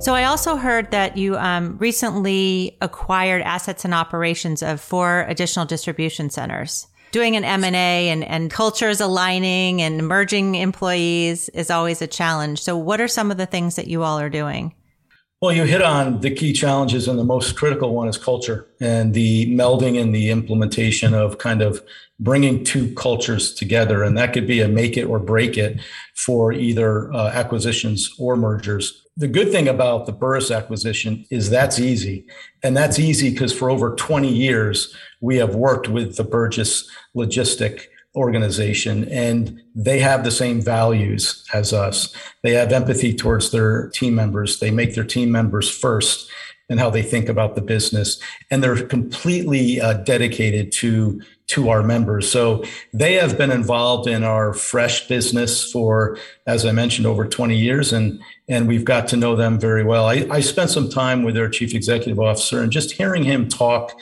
So 0.04 0.14
I 0.14 0.26
also 0.26 0.58
heard 0.58 0.92
that 0.92 1.16
you 1.16 1.38
um, 1.38 1.78
recently 1.78 2.78
acquired 2.82 3.42
assets 3.42 3.86
and 3.86 3.94
operations 3.94 4.62
of 4.62 4.82
four 4.82 5.26
additional 5.30 5.66
distribution 5.66 6.30
centers. 6.30 6.88
Doing 7.14 7.36
an 7.36 7.44
M&A 7.44 8.10
and, 8.10 8.24
and 8.24 8.50
cultures 8.50 9.00
aligning 9.00 9.84
and 9.84 10.08
merging 10.08 10.56
employees 10.56 11.48
is 11.50 11.70
always 11.70 12.02
a 12.02 12.08
challenge. 12.08 12.60
So 12.60 12.76
what 12.76 13.00
are 13.00 13.08
some 13.08 13.30
of 13.30 13.38
the 13.38 13.46
things 13.46 13.76
that 13.76 13.86
you 13.86 14.02
all 14.02 14.20
are 14.20 14.32
doing? 14.32 14.74
Well, 15.40 15.52
you 15.52 15.66
hit 15.66 15.84
on 15.84 16.22
the 16.22 16.32
key 16.34 16.54
challenges, 16.54 17.08
and 17.08 17.20
the 17.20 17.24
most 17.24 17.56
critical 17.56 17.94
one 17.94 18.08
is 18.08 18.18
culture 18.18 18.66
and 18.82 19.14
the 19.14 19.46
melding 19.56 20.02
and 20.02 20.16
the 20.16 20.32
implementation 20.32 21.14
of 21.14 21.38
kind 21.38 21.62
of 21.62 21.84
bringing 22.20 22.64
two 22.64 22.92
cultures 22.96 23.54
together. 23.54 24.02
And 24.02 24.18
that 24.18 24.34
could 24.34 24.48
be 24.48 24.62
a 24.62 24.68
make 24.68 24.98
it 24.98 25.04
or 25.04 25.20
break 25.20 25.56
it 25.56 25.80
for 26.16 26.52
either 26.52 27.14
uh, 27.14 27.28
acquisitions 27.28 28.12
or 28.18 28.36
mergers 28.36 29.04
the 29.16 29.28
good 29.28 29.52
thing 29.52 29.68
about 29.68 30.06
the 30.06 30.12
Burris 30.12 30.50
acquisition 30.50 31.26
is 31.30 31.50
that's 31.50 31.80
easy. 31.80 32.26
And 32.64 32.76
that's 32.76 32.98
easy 32.98 33.30
because 33.30 33.54
for 33.54 33.70
over 33.70 33.96
20 33.96 34.28
years, 34.28 34.96
we 35.24 35.38
have 35.38 35.56
worked 35.56 35.88
with 35.88 36.18
the 36.18 36.24
Burris 36.24 36.88
Logistic 37.16 37.86
organization 38.16 39.08
and 39.10 39.64
they 39.74 39.98
have 40.00 40.24
the 40.24 40.32
same 40.32 40.62
values 40.62 41.46
as 41.54 41.72
us. 41.72 42.14
They 42.44 42.52
have 42.52 42.74
empathy 42.74 43.16
towards 43.16 43.52
their 43.52 43.88
team 43.90 44.16
members. 44.16 44.60
They 44.60 44.70
make 44.70 44.96
their 44.96 45.06
team 45.06 45.32
members 45.32 45.70
first 45.70 46.30
and 46.70 46.80
how 46.80 46.90
they 46.90 47.02
think 47.02 47.30
about 47.30 47.56
the 47.56 47.62
business. 47.62 48.20
And 48.52 48.62
they're 48.62 48.86
completely 48.86 49.80
uh, 49.80 49.94
dedicated 49.94 50.72
to 50.74 51.22
to 51.46 51.70
our 51.70 51.84
members. 51.84 52.32
So 52.32 52.64
they 52.94 53.14
have 53.14 53.38
been 53.38 53.52
involved 53.52 54.08
in 54.08 54.24
our 54.24 54.54
fresh 54.54 55.08
business 55.08 55.70
for, 55.72 56.18
as 56.48 56.66
I 56.66 56.72
mentioned, 56.72 57.06
over 57.06 57.28
20 57.28 57.56
years, 57.56 57.92
and 57.92 58.22
and 58.48 58.68
we've 58.68 58.86
got 58.86 59.08
to 59.10 59.18
know 59.18 59.36
them 59.36 59.60
very 59.60 59.84
well. 59.84 60.06
I, 60.06 60.26
I 60.32 60.40
spent 60.40 60.70
some 60.70 60.90
time 60.90 61.24
with 61.24 61.36
their 61.36 61.50
chief 61.50 61.74
executive 61.76 62.20
officer, 62.20 62.62
and 62.62 62.72
just 62.72 62.94
hearing 62.94 63.24
him 63.24 63.50
talk, 63.50 64.00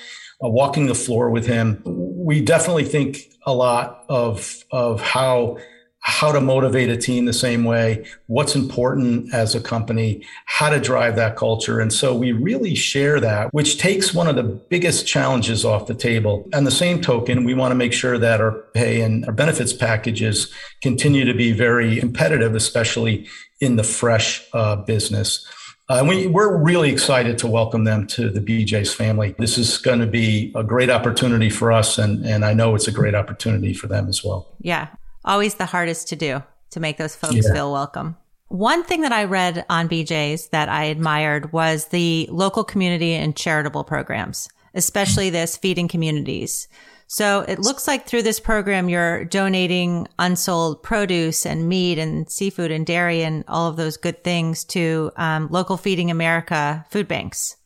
walking 0.50 0.88
the 0.88 0.95
floor 0.95 1.29
with 1.29 1.45
him, 1.45 1.81
we 1.86 2.41
definitely 2.41 2.86
think 2.86 3.29
a 3.45 3.53
lot 3.53 4.05
of 4.10 4.63
of 4.71 5.01
how 5.01 5.57
how 6.03 6.31
to 6.31 6.41
motivate 6.41 6.89
a 6.89 6.98
team 6.98 7.25
the 7.25 7.33
same 7.33 7.63
way, 7.63 8.03
what's 8.25 8.55
important 8.55 9.31
as 9.36 9.53
a 9.53 9.62
company, 9.62 10.25
how 10.48 10.67
to 10.67 10.79
drive 10.79 11.15
that 11.15 11.36
culture. 11.36 11.79
And 11.79 11.93
so 11.93 12.15
we 12.15 12.31
really 12.31 12.74
share 12.74 13.19
that, 13.19 13.53
which 13.53 13.77
takes 13.77 14.12
one 14.12 14.27
of 14.27 14.36
the 14.36 14.43
biggest 14.43 15.05
challenges 15.05 15.63
off 15.63 15.86
the 15.86 15.93
table. 15.93 16.50
And 16.53 16.65
the 16.65 16.71
same 16.71 17.01
token, 17.01 17.43
we 17.43 17.53
want 17.53 17.71
to 17.71 17.75
make 17.75 17.93
sure 17.93 18.17
that 18.17 18.41
our 18.41 18.63
pay 18.74 19.01
and 19.01 19.25
our 19.27 19.31
benefits 19.31 19.74
packages 19.74 20.51
continue 20.81 21.24
to 21.24 21.36
be 21.36 21.51
very 21.51 22.00
competitive, 22.00 22.55
especially 22.55 23.27
in 23.60 23.75
the 23.75 23.83
fresh 23.83 24.43
uh, 24.53 24.77
business. 24.77 25.48
Uh, 25.91 25.98
and 25.98 26.07
we, 26.07 26.25
we're 26.25 26.55
really 26.55 26.89
excited 26.89 27.38
to 27.38 27.48
welcome 27.48 27.83
them 27.83 28.07
to 28.07 28.29
the 28.29 28.39
BJ's 28.39 28.93
family. 28.93 29.36
This 29.38 29.57
is 29.57 29.77
going 29.77 30.00
to 30.00 30.07
be 30.07 30.50
a 30.55 30.63
great 30.63 30.89
opportunity 30.89 31.50
for 31.50 31.69
us, 31.69 31.98
and, 31.98 32.25
and 32.25 32.45
I 32.45 32.53
know 32.53 32.75
it's 32.75 32.88
a 32.88 32.93
great 32.93 33.13
opportunity 33.13 33.74
for 33.74 33.88
them 33.88 34.07
as 34.07 34.24
well. 34.24 34.48
Yeah, 34.62 34.88
always 35.25 35.55
the 35.55 35.65
hardest 35.65 36.07
to 36.07 36.15
do 36.15 36.43
to 36.69 36.79
make 36.79 36.95
those 36.95 37.17
folks 37.17 37.45
yeah. 37.45 37.53
feel 37.53 37.74
welcome. 37.74 38.15
One 38.48 38.86
thing 38.86 39.01
that 39.01 39.12
I 39.12 39.25
read 39.25 39.65
on 39.69 39.89
BJ's 39.89 40.48
that 40.50 40.69
I 40.69 40.86
admired 40.86 41.51
was 41.51 41.88
the 41.88 42.25
local 42.31 42.63
community 42.63 43.12
and 43.12 43.36
charitable 43.36 43.83
programs, 43.83 44.48
especially 44.74 45.29
this 45.29 45.57
feeding 45.57 45.89
communities. 45.89 46.69
So 47.13 47.41
it 47.41 47.60
looks 47.60 47.89
like 47.89 48.08
through 48.08 48.22
this 48.22 48.39
program, 48.39 48.88
you're 48.88 49.25
donating 49.25 50.08
unsold 50.18 50.82
produce 50.82 51.46
and 51.46 51.68
meat 51.68 52.00
and 52.00 52.30
seafood 52.30 52.72
and 52.72 52.86
dairy 52.86 53.22
and 53.22 53.44
all 53.50 53.68
of 53.68 53.75
those 53.75 53.98
good 53.98 54.24
things 54.24 54.63
to 54.68 55.12
um, 55.18 55.50
local 55.51 55.75
Feeding 55.75 56.10
America 56.10 56.86
food 56.89 57.10
banks. 57.10 57.58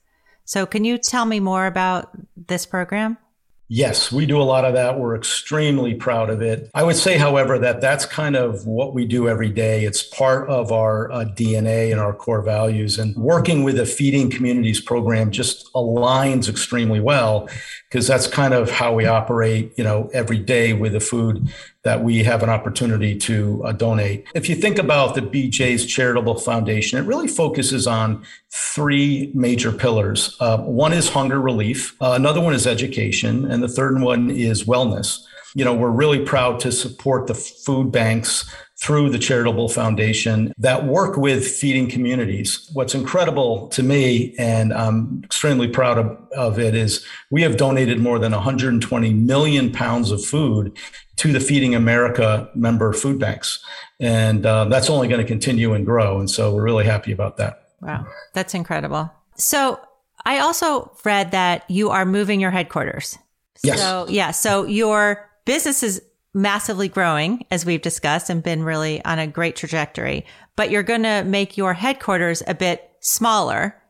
So 0.45 0.65
can 0.65 0.83
you 0.83 0.97
tell 0.97 1.25
me 1.25 1.39
more 1.39 1.67
about 1.67 2.09
this 2.35 2.65
program? 2.65 3.19
Yes, 3.67 4.11
we 4.11 4.27
do 4.27 4.39
a 4.39 4.43
lot 4.43 4.63
of 4.63 4.75
that. 4.75 4.99
We're 4.99 5.15
extremely 5.15 5.95
proud 5.95 6.29
of 6.29 6.39
it. 6.43 6.69
I 6.75 6.83
would 6.83 6.95
say, 6.95 7.17
however, 7.17 7.57
that 7.57 7.81
that's 7.81 8.05
kind 8.05 8.35
of 8.35 8.67
what 8.67 8.93
we 8.93 9.07
do 9.07 9.27
every 9.27 9.49
day. 9.49 9.85
It's 9.85 10.03
part 10.03 10.47
of 10.49 10.71
our 10.71 11.11
uh, 11.11 11.25
DNA 11.25 11.91
and 11.91 11.99
our 11.99 12.13
core 12.13 12.43
values. 12.43 12.99
And 12.99 13.15
working 13.15 13.63
with 13.63 13.79
a 13.79 13.85
feeding 13.87 14.29
communities 14.29 14.79
program 14.79 15.31
just 15.31 15.73
aligns 15.73 16.47
extremely 16.47 16.99
well 16.99 17.49
because 17.89 18.05
that's 18.05 18.27
kind 18.27 18.53
of 18.53 18.69
how 18.69 18.93
we 18.93 19.07
operate, 19.07 19.73
you 19.77 19.83
know, 19.83 20.11
every 20.13 20.37
day 20.37 20.73
with 20.73 20.93
the 20.93 20.99
food 20.99 21.51
that 21.85 22.03
we 22.03 22.23
have 22.23 22.41
an 22.43 22.49
opportunity 22.49 23.15
to 23.15 23.63
uh, 23.63 23.71
donate. 23.71 24.25
If 24.33 24.49
you 24.49 24.55
think 24.55 24.79
about 24.79 25.13
the 25.13 25.21
BJ's 25.21 25.85
Charitable 25.85 26.39
Foundation, 26.39 26.97
it 26.97 27.03
really 27.03 27.27
focuses 27.27 27.85
on 27.85 28.25
three 28.51 29.31
major 29.35 29.71
pillars. 29.71 30.35
Uh, 30.39 30.57
one 30.57 30.93
is 30.93 31.09
hunger 31.09 31.39
relief, 31.39 31.95
uh, 32.01 32.13
another 32.13 32.41
one 32.41 32.55
is 32.55 32.65
education, 32.65 33.49
and 33.49 33.61
the 33.61 33.67
third 33.67 34.01
one 34.01 34.31
is 34.31 34.65
wellness. 34.65 35.19
You 35.53 35.63
know, 35.63 35.75
we're 35.75 35.91
really 35.91 36.25
proud 36.25 36.59
to 36.61 36.71
support 36.71 37.27
the 37.27 37.35
food 37.35 37.91
banks 37.91 38.51
through 38.81 39.09
the 39.09 39.19
charitable 39.19 39.69
foundation 39.69 40.53
that 40.57 40.85
work 40.85 41.15
with 41.15 41.47
feeding 41.47 41.89
communities. 41.89 42.69
What's 42.73 42.93
incredible 42.93 43.69
to 43.69 43.81
me, 43.81 44.35
and 44.37 44.73
I'm 44.73 45.21
extremely 45.23 45.69
proud 45.69 45.97
of, 45.97 46.17
of, 46.35 46.59
it, 46.59 46.75
is 46.75 47.05
we 47.31 47.41
have 47.43 47.55
donated 47.55 47.99
more 47.99 48.19
than 48.19 48.33
120 48.33 49.13
million 49.13 49.71
pounds 49.71 50.11
of 50.11 50.23
food 50.23 50.77
to 51.17 51.31
the 51.31 51.39
Feeding 51.39 51.75
America 51.75 52.49
member 52.55 52.91
food 52.93 53.19
banks. 53.19 53.63
And 53.99 54.45
uh, 54.45 54.65
that's 54.65 54.89
only 54.89 55.07
going 55.07 55.21
to 55.21 55.27
continue 55.27 55.73
and 55.73 55.85
grow. 55.85 56.19
And 56.19 56.29
so 56.29 56.53
we're 56.53 56.63
really 56.63 56.85
happy 56.85 57.11
about 57.11 57.37
that. 57.37 57.69
Wow, 57.81 58.05
that's 58.33 58.53
incredible. 58.53 59.11
So 59.37 59.79
I 60.25 60.39
also 60.39 60.91
read 61.03 61.31
that 61.31 61.69
you 61.69 61.89
are 61.89 62.05
moving 62.05 62.39
your 62.39 62.51
headquarters. 62.51 63.17
Yes. 63.63 63.79
So, 63.79 64.07
yeah. 64.09 64.31
So 64.31 64.65
your 64.65 65.29
business 65.45 65.83
is 65.83 66.01
massively 66.33 66.89
growing, 66.89 67.45
as 67.51 67.65
we've 67.65 67.81
discussed, 67.81 68.29
and 68.29 68.43
been 68.43 68.63
really 68.63 69.03
on 69.05 69.19
a 69.19 69.27
great 69.27 69.55
trajectory. 69.55 70.25
But 70.55 70.71
you're 70.71 70.83
going 70.83 71.03
to 71.03 71.23
make 71.23 71.57
your 71.57 71.73
headquarters 71.73 72.43
a 72.47 72.53
bit 72.53 72.89
smaller 72.99 73.81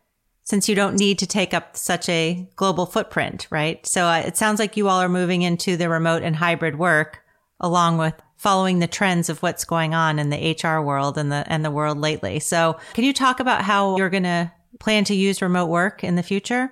since 0.45 0.69
you 0.69 0.75
don't 0.75 0.95
need 0.95 1.19
to 1.19 1.27
take 1.27 1.53
up 1.53 1.75
such 1.75 2.07
a 2.07 2.47
global 2.55 2.85
footprint, 2.85 3.47
right? 3.49 3.85
So 3.85 4.05
uh, 4.05 4.23
it 4.25 4.37
sounds 4.37 4.59
like 4.59 4.77
you 4.77 4.87
all 4.87 5.01
are 5.01 5.09
moving 5.09 5.41
into 5.41 5.75
the 5.75 5.89
remote 5.89 6.23
and 6.23 6.35
hybrid 6.35 6.77
work 6.77 7.19
along 7.59 7.97
with 7.97 8.13
following 8.37 8.77
the 8.77 8.87
trends 8.87 9.27
of 9.27 9.41
what's 9.41 9.65
going 9.65 9.95
on 9.95 10.19
in 10.19 10.29
the 10.29 10.57
HR 10.61 10.81
world 10.81 11.17
and 11.17 11.31
the 11.31 11.43
and 11.47 11.65
the 11.65 11.71
world 11.71 11.97
lately. 11.97 12.39
So, 12.39 12.77
can 12.93 13.03
you 13.03 13.13
talk 13.13 13.39
about 13.39 13.63
how 13.63 13.97
you're 13.97 14.09
going 14.09 14.23
to 14.23 14.51
plan 14.79 15.03
to 15.05 15.15
use 15.15 15.41
remote 15.41 15.67
work 15.67 16.03
in 16.03 16.15
the 16.15 16.23
future? 16.23 16.71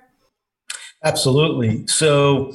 Absolutely. 1.02 1.86
So, 1.88 2.54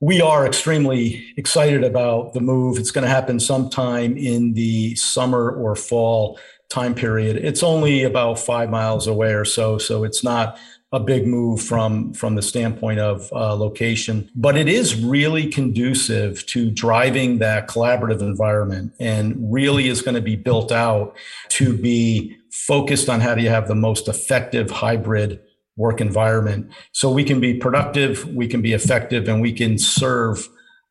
we 0.00 0.20
are 0.20 0.46
extremely 0.46 1.32
excited 1.36 1.82
about 1.82 2.32
the 2.32 2.40
move. 2.40 2.78
It's 2.78 2.92
going 2.92 3.02
to 3.02 3.10
happen 3.10 3.40
sometime 3.40 4.16
in 4.16 4.52
the 4.52 4.94
summer 4.94 5.50
or 5.50 5.74
fall 5.74 6.38
time 6.68 6.94
period. 6.94 7.36
It's 7.36 7.62
only 7.62 8.04
about 8.04 8.38
five 8.38 8.70
miles 8.70 9.06
away 9.06 9.32
or 9.32 9.44
so, 9.44 9.78
so 9.78 10.04
it's 10.04 10.22
not 10.22 10.58
a 10.90 11.00
big 11.00 11.26
move 11.26 11.60
from 11.60 12.14
from 12.14 12.34
the 12.34 12.42
standpoint 12.42 12.98
of 12.98 13.30
uh, 13.32 13.54
location, 13.54 14.30
but 14.34 14.56
it 14.56 14.68
is 14.68 15.02
really 15.02 15.46
conducive 15.46 16.44
to 16.46 16.70
driving 16.70 17.38
that 17.38 17.68
collaborative 17.68 18.20
environment, 18.20 18.92
and 18.98 19.36
really 19.52 19.88
is 19.88 20.00
going 20.00 20.14
to 20.14 20.22
be 20.22 20.36
built 20.36 20.72
out 20.72 21.14
to 21.50 21.76
be 21.76 22.34
focused 22.50 23.08
on 23.10 23.20
how 23.20 23.34
do 23.34 23.42
you 23.42 23.50
have 23.50 23.68
the 23.68 23.74
most 23.74 24.08
effective 24.08 24.70
hybrid 24.70 25.40
work 25.76 26.00
environment, 26.00 26.70
so 26.92 27.10
we 27.12 27.22
can 27.22 27.38
be 27.38 27.54
productive, 27.54 28.24
we 28.34 28.48
can 28.48 28.62
be 28.62 28.72
effective, 28.72 29.28
and 29.28 29.40
we 29.42 29.52
can 29.52 29.78
serve 29.78 30.48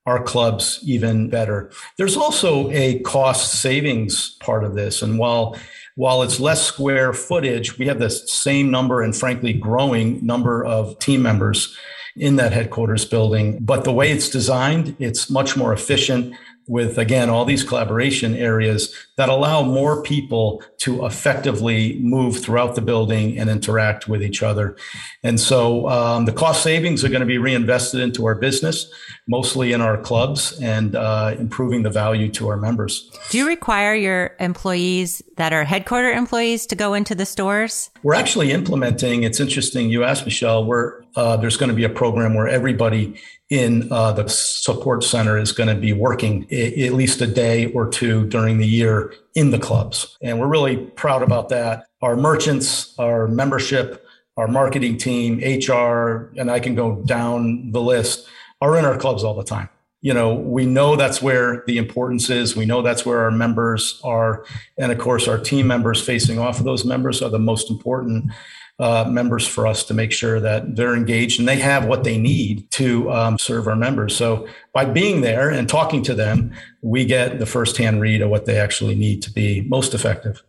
our 0.07 0.23
clubs 0.23 0.79
even 0.83 1.29
better. 1.29 1.69
There's 1.97 2.17
also 2.17 2.71
a 2.71 2.99
cost 2.99 3.61
savings 3.61 4.31
part 4.39 4.63
of 4.63 4.73
this. 4.73 5.03
And 5.03 5.19
while 5.19 5.55
while 5.95 6.21
it's 6.21 6.39
less 6.39 6.61
square 6.61 7.11
footage, 7.11 7.77
we 7.79 7.87
have 7.87 7.99
the 7.99 8.11
same 8.11 8.69
number 8.69 9.01
and 9.01 9.15
frankly 9.15 9.51
growing 9.51 10.23
number 10.23 10.63
of 10.63 10.97
team 10.99 11.23
members 11.23 11.75
in 12.15 12.35
that 12.35 12.53
headquarters 12.53 13.03
building. 13.03 13.57
But 13.59 13.83
the 13.83 13.91
way 13.91 14.11
it's 14.11 14.29
designed, 14.29 14.95
it's 14.99 15.29
much 15.29 15.57
more 15.57 15.73
efficient. 15.73 16.35
With 16.67 16.97
again 16.97 17.29
all 17.29 17.45
these 17.45 17.63
collaboration 17.63 18.35
areas 18.35 18.93
that 19.15 19.29
allow 19.29 19.63
more 19.63 20.03
people 20.03 20.61
to 20.77 21.05
effectively 21.05 21.97
move 21.99 22.39
throughout 22.39 22.75
the 22.75 22.81
building 22.81 23.37
and 23.37 23.49
interact 23.49 24.07
with 24.07 24.21
each 24.21 24.43
other. 24.43 24.75
And 25.23 25.39
so 25.39 25.89
um, 25.89 26.25
the 26.25 26.33
cost 26.33 26.61
savings 26.61 27.03
are 27.03 27.09
going 27.09 27.21
to 27.21 27.25
be 27.25 27.37
reinvested 27.37 27.99
into 27.99 28.25
our 28.25 28.35
business 28.35 28.91
mostly 29.27 29.73
in 29.73 29.81
our 29.81 29.97
clubs 29.97 30.57
and 30.61 30.95
uh, 30.95 31.35
improving 31.37 31.83
the 31.83 31.89
value 31.89 32.29
to 32.29 32.47
our 32.47 32.57
members. 32.57 33.11
Do 33.29 33.37
you 33.37 33.47
require 33.47 33.93
your 33.93 34.35
employees 34.39 35.21
that 35.35 35.51
are 35.53 35.63
headquarter 35.63 36.11
employees 36.11 36.65
to 36.67 36.75
go 36.75 36.93
into 36.93 37.13
the 37.13 37.25
stores? 37.25 37.89
We're 38.03 38.15
actually 38.15 38.51
implementing 38.51 39.23
it's 39.23 39.39
interesting 39.39 39.89
you 39.89 40.03
asked 40.03 40.25
michelle 40.25 40.65
we're 40.65 41.01
uh, 41.15 41.35
there's 41.37 41.57
going 41.57 41.69
to 41.69 41.75
be 41.75 41.83
a 41.83 41.89
program 41.89 42.35
where 42.35 42.47
everybody 42.47 43.19
in 43.49 43.89
uh, 43.91 44.11
the 44.11 44.27
support 44.27 45.03
center 45.03 45.37
is 45.37 45.51
going 45.51 45.69
to 45.69 45.75
be 45.75 45.93
working 45.93 46.43
at 46.51 46.93
least 46.93 47.21
a 47.21 47.27
day 47.27 47.71
or 47.71 47.87
two 47.87 48.27
during 48.27 48.57
the 48.57 48.67
year 48.67 49.13
in 49.35 49.51
the 49.51 49.59
clubs. 49.59 50.17
And 50.21 50.39
we're 50.39 50.47
really 50.47 50.77
proud 50.77 51.23
about 51.23 51.49
that. 51.49 51.85
Our 52.01 52.17
merchants, 52.17 52.93
our 52.99 53.27
membership, 53.27 54.05
our 54.35 54.47
marketing 54.47 54.97
team, 54.97 55.39
HR, 55.39 56.31
and 56.37 56.51
I 56.51 56.59
can 56.59 56.75
go 56.75 57.01
down 57.05 57.71
the 57.71 57.81
list 57.81 58.27
are 58.61 58.77
in 58.77 58.85
our 58.85 58.97
clubs 58.97 59.23
all 59.23 59.35
the 59.35 59.43
time. 59.43 59.69
You 60.01 60.13
know, 60.13 60.35
we 60.35 60.65
know 60.65 60.95
that's 60.95 61.21
where 61.21 61.63
the 61.65 61.77
importance 61.77 62.29
is. 62.29 62.55
We 62.55 62.65
know 62.65 62.81
that's 62.81 63.05
where 63.05 63.21
our 63.21 63.31
members 63.31 63.99
are. 64.03 64.45
And 64.77 64.91
of 64.91 64.99
course, 64.99 65.27
our 65.27 65.39
team 65.39 65.67
members 65.67 66.01
facing 66.03 66.37
off 66.39 66.59
of 66.59 66.65
those 66.65 66.85
members 66.85 67.21
are 67.21 67.29
the 67.29 67.39
most 67.39 67.69
important 67.69 68.31
uh, 68.79 69.05
members 69.09 69.47
for 69.47 69.65
us 69.65 69.83
to 69.85 69.93
make 69.93 70.11
sure 70.11 70.39
that 70.39 70.75
they're 70.75 70.95
engaged 70.95 71.39
and 71.39 71.47
they 71.47 71.57
have 71.57 71.85
what 71.85 72.03
they 72.03 72.17
need 72.17 72.69
to 72.71 73.11
um, 73.11 73.37
serve 73.39 73.67
our 73.67 73.75
members. 73.75 74.15
So 74.15 74.47
by 74.73 74.85
being 74.85 75.21
there 75.21 75.49
and 75.49 75.67
talking 75.67 76.03
to 76.03 76.13
them, 76.13 76.53
we 76.81 77.05
get 77.05 77.39
the 77.39 77.45
firsthand 77.45 78.01
read 78.01 78.21
of 78.21 78.29
what 78.29 78.45
they 78.45 78.57
actually 78.57 78.95
need 78.95 79.21
to 79.23 79.31
be 79.31 79.61
most 79.61 79.93
effective. 79.93 80.43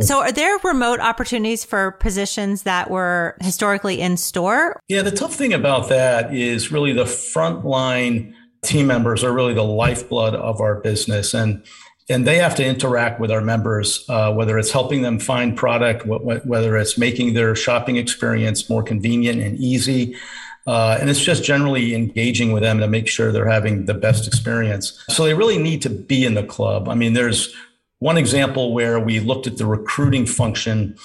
So, 0.00 0.18
are 0.18 0.32
there 0.32 0.58
remote 0.64 0.98
opportunities 0.98 1.64
for 1.64 1.92
positions 1.92 2.64
that 2.64 2.90
were 2.90 3.36
historically 3.40 4.00
in 4.00 4.16
store? 4.16 4.80
Yeah, 4.88 5.02
the 5.02 5.12
tough 5.12 5.34
thing 5.34 5.52
about 5.52 5.88
that 5.90 6.34
is 6.34 6.72
really 6.72 6.92
the 6.92 7.04
frontline 7.04 8.34
team 8.64 8.88
members 8.88 9.22
are 9.22 9.32
really 9.32 9.54
the 9.54 9.62
lifeblood 9.62 10.34
of 10.34 10.60
our 10.60 10.80
business. 10.80 11.34
And 11.34 11.64
and 12.08 12.26
they 12.26 12.36
have 12.36 12.54
to 12.56 12.64
interact 12.64 13.20
with 13.20 13.30
our 13.30 13.40
members, 13.40 14.04
uh, 14.08 14.32
whether 14.32 14.58
it's 14.58 14.70
helping 14.70 15.02
them 15.02 15.18
find 15.18 15.56
product, 15.56 16.06
whether 16.06 16.76
it's 16.76 16.96
making 16.96 17.34
their 17.34 17.56
shopping 17.56 17.96
experience 17.96 18.70
more 18.70 18.82
convenient 18.82 19.42
and 19.42 19.58
easy. 19.58 20.16
Uh, 20.68 20.98
and 21.00 21.08
it's 21.10 21.22
just 21.22 21.44
generally 21.44 21.94
engaging 21.94 22.52
with 22.52 22.62
them 22.62 22.78
to 22.80 22.88
make 22.88 23.08
sure 23.08 23.30
they're 23.30 23.48
having 23.48 23.86
the 23.86 23.94
best 23.94 24.26
experience. 24.26 25.04
So 25.08 25.24
they 25.24 25.34
really 25.34 25.58
need 25.58 25.82
to 25.82 25.90
be 25.90 26.24
in 26.24 26.34
the 26.34 26.42
club. 26.42 26.88
I 26.88 26.94
mean, 26.94 27.12
there's 27.12 27.54
one 27.98 28.18
example 28.18 28.72
where 28.74 29.00
we 29.00 29.20
looked 29.20 29.46
at 29.46 29.58
the 29.58 29.66
recruiting 29.66 30.26
function 30.26 30.96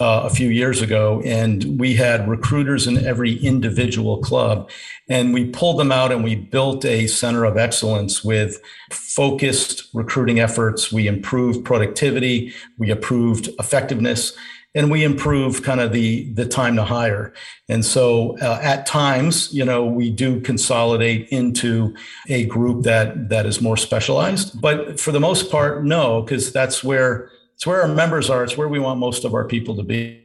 uh, 0.00 0.22
a 0.24 0.30
few 0.30 0.48
years 0.48 0.82
ago, 0.82 1.22
and 1.24 1.78
we 1.78 1.94
had 1.94 2.28
recruiters 2.28 2.86
in 2.86 3.04
every 3.04 3.34
individual 3.36 4.18
club. 4.18 4.70
And 5.08 5.32
we 5.32 5.46
pulled 5.46 5.78
them 5.78 5.92
out 5.92 6.12
and 6.12 6.24
we 6.24 6.34
built 6.34 6.84
a 6.84 7.06
center 7.06 7.44
of 7.44 7.56
excellence 7.56 8.24
with 8.24 8.60
focused 8.90 9.88
recruiting 9.94 10.40
efforts. 10.40 10.92
We 10.92 11.06
improved 11.06 11.64
productivity, 11.64 12.52
we 12.78 12.90
improved 12.90 13.48
effectiveness, 13.58 14.36
and 14.74 14.90
we 14.90 15.04
improved 15.04 15.64
kind 15.64 15.80
of 15.80 15.92
the, 15.92 16.30
the 16.34 16.44
time 16.44 16.76
to 16.76 16.84
hire. 16.84 17.32
And 17.66 17.82
so 17.82 18.36
uh, 18.40 18.60
at 18.62 18.84
times, 18.84 19.52
you 19.52 19.64
know, 19.64 19.86
we 19.86 20.10
do 20.10 20.40
consolidate 20.42 21.28
into 21.30 21.96
a 22.28 22.44
group 22.44 22.82
that 22.82 23.30
that 23.30 23.46
is 23.46 23.62
more 23.62 23.78
specialized. 23.78 24.60
But 24.60 25.00
for 25.00 25.12
the 25.12 25.20
most 25.20 25.50
part, 25.50 25.84
no, 25.84 26.20
because 26.20 26.52
that's 26.52 26.84
where 26.84 27.30
it's 27.56 27.66
where 27.66 27.80
our 27.80 27.88
members 27.88 28.28
are. 28.28 28.44
It's 28.44 28.56
where 28.56 28.68
we 28.68 28.78
want 28.78 29.00
most 29.00 29.24
of 29.24 29.32
our 29.32 29.44
people 29.44 29.74
to 29.76 29.82
be, 29.82 30.22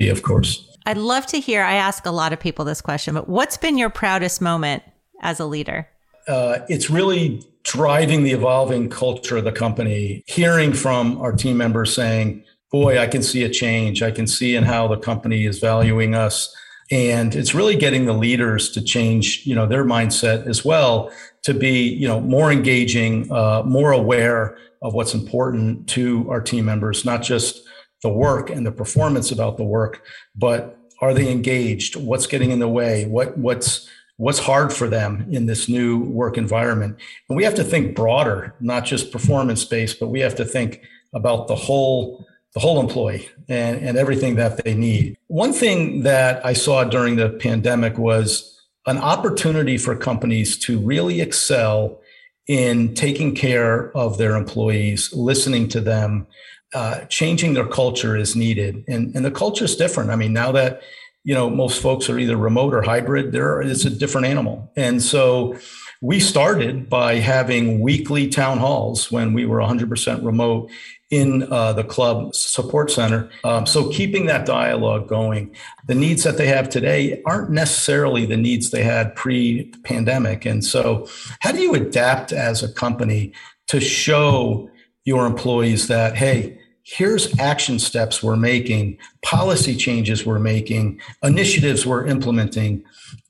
of 0.00 0.22
course. 0.22 0.70
I'd 0.84 0.98
love 0.98 1.24
to 1.28 1.40
hear. 1.40 1.62
I 1.62 1.74
ask 1.74 2.04
a 2.04 2.10
lot 2.10 2.34
of 2.34 2.40
people 2.40 2.66
this 2.66 2.82
question, 2.82 3.14
but 3.14 3.26
what's 3.26 3.56
been 3.56 3.78
your 3.78 3.88
proudest 3.88 4.42
moment 4.42 4.82
as 5.22 5.40
a 5.40 5.46
leader? 5.46 5.88
Uh, 6.28 6.58
it's 6.68 6.90
really 6.90 7.42
driving 7.62 8.22
the 8.22 8.32
evolving 8.32 8.90
culture 8.90 9.38
of 9.38 9.44
the 9.44 9.52
company, 9.52 10.22
hearing 10.26 10.74
from 10.74 11.18
our 11.22 11.32
team 11.32 11.56
members 11.56 11.94
saying, 11.94 12.44
Boy, 12.70 12.98
I 12.98 13.06
can 13.06 13.22
see 13.22 13.44
a 13.44 13.48
change. 13.48 14.02
I 14.02 14.10
can 14.10 14.26
see 14.26 14.54
in 14.54 14.64
how 14.64 14.88
the 14.88 14.98
company 14.98 15.46
is 15.46 15.60
valuing 15.60 16.14
us. 16.14 16.54
And 16.90 17.34
it's 17.34 17.54
really 17.54 17.76
getting 17.76 18.04
the 18.04 18.12
leaders 18.12 18.70
to 18.72 18.82
change, 18.82 19.42
you 19.46 19.54
know, 19.54 19.64
their 19.64 19.84
mindset 19.84 20.46
as 20.46 20.64
well 20.64 21.10
to 21.44 21.54
be, 21.54 21.88
you 21.88 22.06
know, 22.06 22.20
more 22.20 22.50
engaging, 22.50 23.30
uh, 23.32 23.62
more 23.64 23.92
aware 23.92 24.58
of 24.84 24.94
what's 24.94 25.14
important 25.14 25.88
to 25.88 26.30
our 26.30 26.40
team 26.40 26.66
members, 26.66 27.04
not 27.04 27.22
just 27.22 27.66
the 28.02 28.10
work 28.10 28.50
and 28.50 28.64
the 28.64 28.70
performance 28.70 29.32
about 29.32 29.56
the 29.56 29.64
work, 29.64 30.02
but 30.36 30.78
are 31.00 31.14
they 31.14 31.32
engaged? 31.32 31.96
What's 31.96 32.26
getting 32.26 32.50
in 32.50 32.60
the 32.60 32.68
way? 32.68 33.06
What 33.06 33.36
what's 33.36 33.88
what's 34.16 34.38
hard 34.38 34.72
for 34.72 34.86
them 34.86 35.26
in 35.30 35.46
this 35.46 35.68
new 35.68 36.04
work 36.04 36.38
environment? 36.38 36.98
And 37.28 37.36
we 37.36 37.44
have 37.44 37.54
to 37.56 37.64
think 37.64 37.96
broader, 37.96 38.54
not 38.60 38.84
just 38.84 39.10
performance 39.10 39.64
based, 39.64 39.98
but 39.98 40.08
we 40.08 40.20
have 40.20 40.36
to 40.36 40.44
think 40.44 40.82
about 41.14 41.48
the 41.48 41.56
whole 41.56 42.24
the 42.52 42.60
whole 42.60 42.78
employee 42.78 43.28
and, 43.48 43.78
and 43.82 43.98
everything 43.98 44.36
that 44.36 44.62
they 44.62 44.74
need. 44.74 45.16
One 45.26 45.52
thing 45.52 46.04
that 46.04 46.44
I 46.46 46.52
saw 46.52 46.84
during 46.84 47.16
the 47.16 47.30
pandemic 47.30 47.98
was 47.98 48.62
an 48.86 48.98
opportunity 48.98 49.76
for 49.76 49.96
companies 49.96 50.56
to 50.58 50.78
really 50.78 51.20
excel 51.20 52.00
in 52.46 52.94
taking 52.94 53.34
care 53.34 53.96
of 53.96 54.18
their 54.18 54.36
employees, 54.36 55.12
listening 55.14 55.68
to 55.68 55.80
them, 55.80 56.26
uh, 56.74 57.00
changing 57.06 57.54
their 57.54 57.66
culture 57.66 58.16
is 58.16 58.36
needed. 58.36 58.84
And, 58.88 59.14
and 59.14 59.24
the 59.24 59.30
culture 59.30 59.64
is 59.64 59.76
different. 59.76 60.10
I 60.10 60.16
mean, 60.16 60.32
now 60.32 60.52
that 60.52 60.82
you 61.22 61.34
know 61.34 61.48
most 61.48 61.80
folks 61.80 62.10
are 62.10 62.18
either 62.18 62.36
remote 62.36 62.74
or 62.74 62.82
hybrid, 62.82 63.32
there 63.32 63.62
is 63.62 63.86
a 63.86 63.90
different 63.90 64.26
animal. 64.26 64.72
And 64.76 65.02
so 65.02 65.56
we 66.04 66.20
started 66.20 66.90
by 66.90 67.14
having 67.14 67.80
weekly 67.80 68.28
town 68.28 68.58
halls 68.58 69.10
when 69.10 69.32
we 69.32 69.46
were 69.46 69.56
100% 69.56 70.22
remote 70.22 70.70
in 71.08 71.50
uh, 71.50 71.72
the 71.72 71.82
club 71.82 72.34
support 72.34 72.90
center. 72.90 73.30
Um, 73.42 73.64
so 73.64 73.88
keeping 73.88 74.26
that 74.26 74.44
dialogue 74.44 75.08
going, 75.08 75.56
the 75.86 75.94
needs 75.94 76.22
that 76.24 76.36
they 76.36 76.46
have 76.48 76.68
today 76.68 77.22
aren't 77.24 77.52
necessarily 77.52 78.26
the 78.26 78.36
needs 78.36 78.70
they 78.70 78.82
had 78.82 79.16
pre-pandemic. 79.16 80.44
And 80.44 80.62
so, 80.62 81.08
how 81.40 81.52
do 81.52 81.62
you 81.62 81.74
adapt 81.74 82.32
as 82.32 82.62
a 82.62 82.70
company 82.70 83.32
to 83.68 83.80
show 83.80 84.68
your 85.06 85.24
employees 85.24 85.88
that 85.88 86.16
hey? 86.16 86.60
Here's 86.86 87.38
action 87.40 87.78
steps 87.78 88.22
we're 88.22 88.36
making, 88.36 88.98
policy 89.22 89.74
changes 89.74 90.26
we're 90.26 90.38
making, 90.38 91.00
initiatives 91.22 91.86
we're 91.86 92.04
implementing 92.04 92.84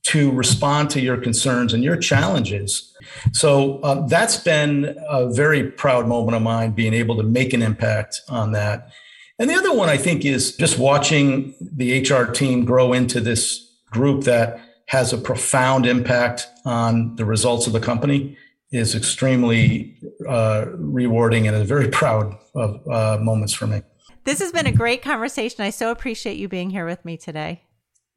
to 0.04 0.30
respond 0.32 0.90
to 0.90 1.00
your 1.00 1.16
concerns 1.16 1.72
and 1.72 1.82
your 1.82 1.96
challenges 1.96 2.94
so 3.32 3.82
um, 3.82 4.06
that's 4.08 4.36
been 4.36 4.96
a 5.08 5.32
very 5.32 5.70
proud 5.70 6.06
moment 6.06 6.36
of 6.36 6.42
mine, 6.42 6.72
being 6.72 6.94
able 6.94 7.16
to 7.16 7.22
make 7.22 7.52
an 7.52 7.62
impact 7.62 8.20
on 8.28 8.52
that. 8.52 8.90
And 9.38 9.50
the 9.50 9.54
other 9.54 9.74
one 9.74 9.88
I 9.88 9.96
think 9.96 10.24
is 10.24 10.56
just 10.56 10.78
watching 10.78 11.54
the 11.60 12.00
HR 12.00 12.30
team 12.30 12.64
grow 12.64 12.92
into 12.92 13.20
this 13.20 13.60
group 13.90 14.24
that 14.24 14.60
has 14.88 15.12
a 15.12 15.18
profound 15.18 15.86
impact 15.86 16.46
on 16.64 17.16
the 17.16 17.24
results 17.24 17.66
of 17.66 17.72
the 17.72 17.80
company 17.80 18.36
is 18.70 18.94
extremely 18.94 19.96
uh, 20.28 20.66
rewarding 20.76 21.46
and 21.46 21.56
a 21.56 21.64
very 21.64 21.88
proud 21.88 22.36
of 22.54 22.86
uh, 22.88 23.18
moments 23.22 23.52
for 23.52 23.66
me. 23.66 23.82
This 24.24 24.40
has 24.40 24.52
been 24.52 24.66
a 24.66 24.72
great 24.72 25.02
conversation. 25.02 25.64
I 25.64 25.70
so 25.70 25.90
appreciate 25.90 26.36
you 26.36 26.48
being 26.48 26.70
here 26.70 26.86
with 26.86 27.04
me 27.04 27.16
today. 27.16 27.62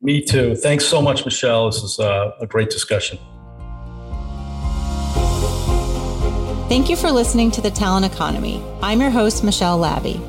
Me 0.01 0.21
too. 0.21 0.55
Thanks 0.55 0.85
so 0.85 1.01
much, 1.01 1.25
Michelle. 1.25 1.65
This 1.65 1.83
is 1.83 1.99
uh, 1.99 2.31
a 2.39 2.45
great 2.45 2.69
discussion. 2.69 3.17
Thank 6.69 6.89
you 6.89 6.95
for 6.95 7.11
listening 7.11 7.49
to 7.51 7.61
The 7.61 7.71
Talent 7.71 8.05
Economy. 8.05 8.63
I'm 8.81 8.99
your 8.99 9.09
host, 9.09 9.43
Michelle 9.43 9.79
Labbe. 9.79 10.21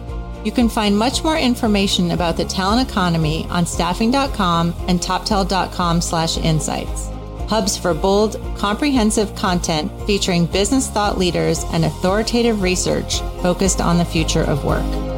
You 0.46 0.52
can 0.52 0.68
find 0.68 0.96
much 0.96 1.24
more 1.24 1.36
information 1.36 2.12
about 2.12 2.36
the 2.36 2.44
talent 2.44 2.88
economy 2.88 3.46
on 3.50 3.66
staffing.com 3.66 4.74
and 4.86 5.00
toptal.com 5.00 6.00
slash 6.00 6.38
insights. 6.38 7.08
Hubs 7.48 7.76
for 7.76 7.92
bold, 7.92 8.40
comprehensive 8.56 9.34
content 9.34 9.90
featuring 10.06 10.46
business 10.46 10.88
thought 10.88 11.18
leaders 11.18 11.64
and 11.72 11.84
authoritative 11.84 12.62
research 12.62 13.20
focused 13.42 13.80
on 13.80 13.98
the 13.98 14.04
future 14.04 14.44
of 14.44 14.64
work. 14.64 15.17